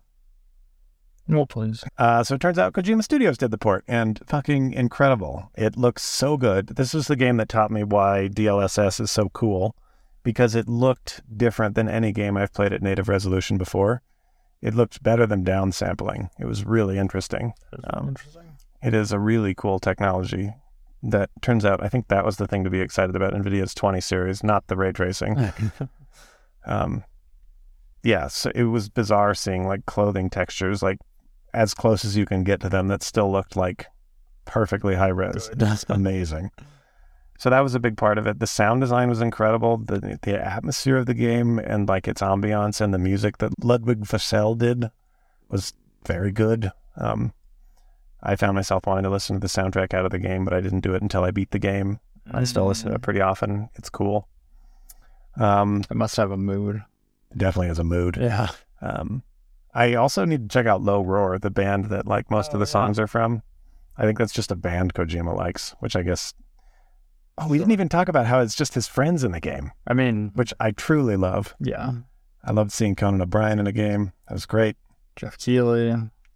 [1.27, 1.83] No, please.
[1.99, 5.51] Uh, so it turns out Kojima Studios did the port, and fucking incredible.
[5.57, 6.69] It looks so good.
[6.69, 9.75] This is the game that taught me why DLSS is so cool,
[10.23, 14.03] because it looked different than any game I've played at native resolution before.
[14.61, 16.31] It looked better than downsampling.
[16.39, 17.53] It was really interesting.
[17.85, 18.57] Um, interesting.
[18.83, 20.53] It is a really cool technology
[21.03, 24.01] that turns out, I think that was the thing to be excited about NVIDIA's 20
[24.01, 25.53] series, not the ray tracing.
[26.69, 27.05] Um,
[28.03, 30.99] yeah, so it was bizarre seeing like clothing textures, like
[31.55, 33.87] as close as you can get to them, that still looked like
[34.45, 35.51] perfectly high res.
[35.89, 36.51] Amazing.
[37.39, 38.41] So that was a big part of it.
[38.41, 39.77] The sound design was incredible.
[39.79, 44.01] The the atmosphere of the game and like its ambiance and the music that Ludvig
[44.01, 44.91] Forssell did
[45.49, 45.73] was
[46.05, 46.73] very good.
[46.97, 47.33] Um,
[48.23, 50.61] I found myself wanting to listen to the soundtrack out of the game, but I
[50.61, 52.01] didn't do it until I beat the game.
[52.31, 53.69] I still listen to it pretty often.
[53.77, 54.29] It's cool.
[55.37, 56.83] Um, It must have a mood.
[57.37, 58.17] definitely has a mood.
[58.21, 58.49] Yeah.
[58.83, 59.23] Um,
[59.75, 62.61] I also need to check out Low Roar, the band that like most Oh, of
[62.61, 62.73] the yeah.
[62.73, 63.43] songs are from.
[63.97, 66.35] I think that's just a band Kojima likes, which I guess.
[67.41, 69.95] Oh, we didn't even talk about how it's just his friends in the game, I
[69.95, 71.55] mean, which I truly love.
[71.61, 71.93] yeah,
[72.45, 74.13] I loved seeing Conan O'Brien in a game.
[74.29, 74.77] That was great.
[75.17, 75.95] Geoff Keighley.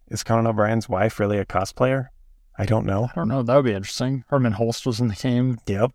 [0.09, 2.07] Is Conan O'Brien's wife really a cosplayer?
[2.57, 3.05] I don't know.
[3.05, 3.41] I don't know.
[3.41, 4.23] That would be interesting.
[4.29, 5.57] Hermen Hulst was in the game.
[5.65, 5.91] Yep.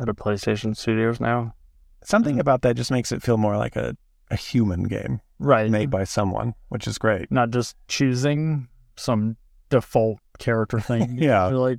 [0.00, 1.54] At a PlayStation Studios now.
[2.02, 3.96] Something about that just makes it feel more like a,
[4.30, 5.70] a human game Right.
[5.70, 7.30] made by someone, which is great.
[7.30, 9.36] Not just choosing some
[9.68, 11.16] default character thing.
[11.20, 11.50] Yeah.
[11.50, 11.78] You're like,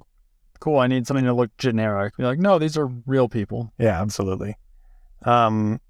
[0.62, 2.14] cool, I need something to look generic.
[2.18, 3.74] You're like, no, these are real people.
[3.78, 4.56] Yeah, absolutely.
[5.24, 5.82] Um,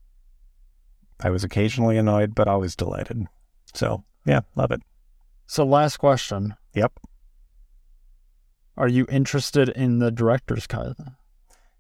[1.20, 3.28] I was occasionally annoyed, but always delighted.
[3.74, 4.82] So yeah, love it.
[5.46, 6.94] So, last question Yep.
[8.78, 10.96] Are you interested in the director's cut?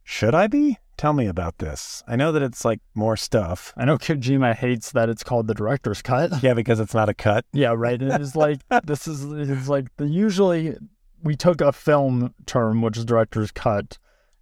[0.03, 0.77] Should I be?
[0.97, 2.03] Tell me about this.
[2.07, 3.73] I know that it's like more stuff.
[3.77, 6.43] I know Kojima hates that it's called the director's cut.
[6.43, 7.45] Yeah, because it's not a cut.
[7.53, 7.99] Yeah, right.
[7.99, 10.75] It is like this is it's like the usually
[11.23, 13.97] we took a film term, which is director's cut,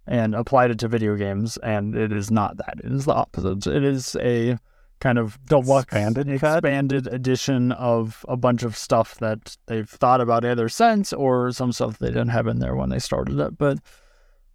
[0.06, 2.74] and applied it to video games, and it is not that.
[2.82, 3.66] It is the opposite.
[3.66, 4.58] It is a
[5.00, 6.56] kind of deluxe Expanded cut?
[6.58, 11.72] expanded edition of a bunch of stuff that they've thought about either since or some
[11.72, 13.56] stuff they didn't have in there when they started it.
[13.56, 13.78] But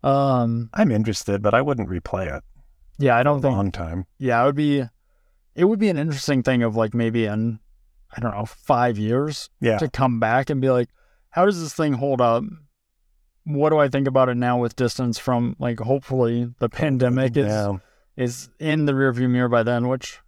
[0.04, 2.44] um I'm interested, but I wouldn't replay it.
[3.00, 4.06] yeah, I don't A think long time.
[4.20, 4.84] yeah, it would be
[5.56, 7.60] it would be an interesting thing of like maybe in
[8.16, 9.78] I don't know, five years Yeah.
[9.80, 10.90] to come back and be like,
[11.36, 12.44] how does this thing hold up?
[13.44, 17.46] What do I think about it now with distance from like hopefully the pandemic is
[17.48, 17.78] Yeah.
[18.16, 20.20] is in the rearview mirror by then, which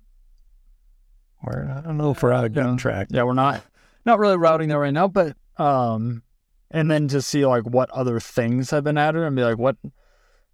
[1.43, 2.75] We're, I don't know if we're out of Yeah.
[2.77, 3.07] track.
[3.09, 3.63] yeah, we're not
[4.05, 6.23] not really routing there right now, but um
[6.71, 9.77] and then to see like what other things have been added and be like what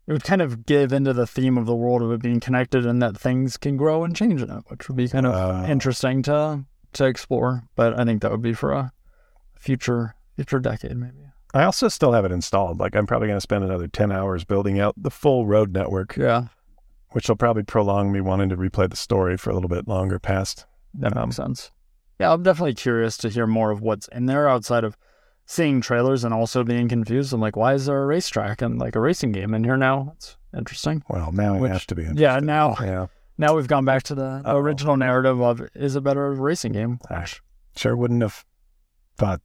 [0.05, 2.85] it would kind of give into the theme of the world of it being connected
[2.85, 5.65] and that things can grow and change in it, which would be kind of Uh,
[5.67, 7.63] interesting to to explore.
[7.75, 8.91] But I think that would be for a
[9.55, 11.25] future future decade maybe.
[11.53, 12.79] I also still have it installed.
[12.79, 16.15] Like I'm probably going to spend another 10 hours building out the full road network,
[16.17, 16.47] Yeah,
[17.11, 20.17] which will probably prolong me wanting to replay the story for a little bit longer
[20.19, 20.65] past.
[20.95, 21.71] that Um, makes sense.
[22.19, 24.97] Yeah, I'm definitely curious to hear more of what's in there outside of
[25.45, 27.33] seeing trailers and also being confused.
[27.33, 30.13] I'm like, why is there a racetrack and like a racing game in here now?
[30.15, 31.03] It's interesting.
[31.09, 32.07] Well, now Which- it has to be.
[32.15, 33.07] Yeah, now Yeah.
[33.37, 34.57] now we've gone back to the, the Uh-oh.
[34.57, 36.99] original narrative of is a better racing game.
[37.09, 37.41] Gosh,
[37.75, 38.45] sure wouldn't have
[39.17, 39.41] thought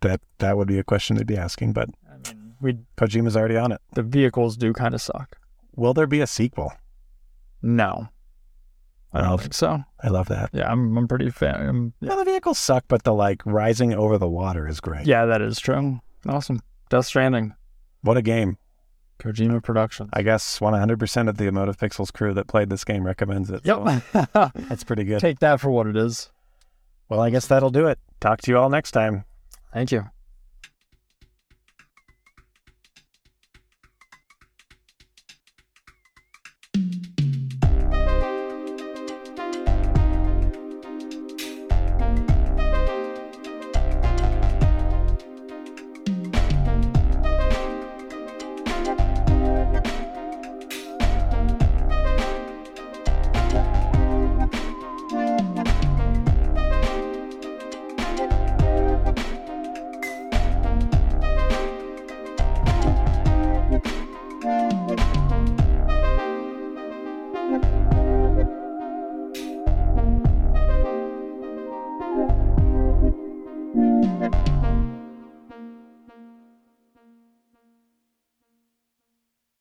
[0.00, 3.56] that that would be a question they'd be asking, but I mean, we Kojima's already
[3.56, 3.80] on it.
[3.94, 5.36] the vehicles do kind of suck.
[5.76, 6.72] Will there be a sequel?
[7.62, 8.08] No,
[9.12, 9.82] I don't Well, think so.
[10.02, 10.50] I love that.
[10.52, 11.54] Yeah, I'm I'm pretty fan.
[11.68, 15.06] I'm, Yeah, the vehicles suck, but the like rising over the water is great.
[15.06, 16.00] yeah, that is true.
[16.26, 16.60] Awesome.
[16.90, 17.54] Death Stranding,
[18.02, 18.58] What a game.
[19.18, 20.10] Kojima Productions.
[20.12, 23.62] I guess 100% of the Emotive Pixels crew that played this game recommends it.
[23.66, 23.84] so
[24.14, 24.52] Yep.
[24.68, 25.18] that's pretty good.
[25.20, 26.30] Take that for what it is.
[27.08, 27.98] Well, I guess that'll do it.
[28.20, 29.24] Talk to you all next time.
[29.72, 30.10] Thank you.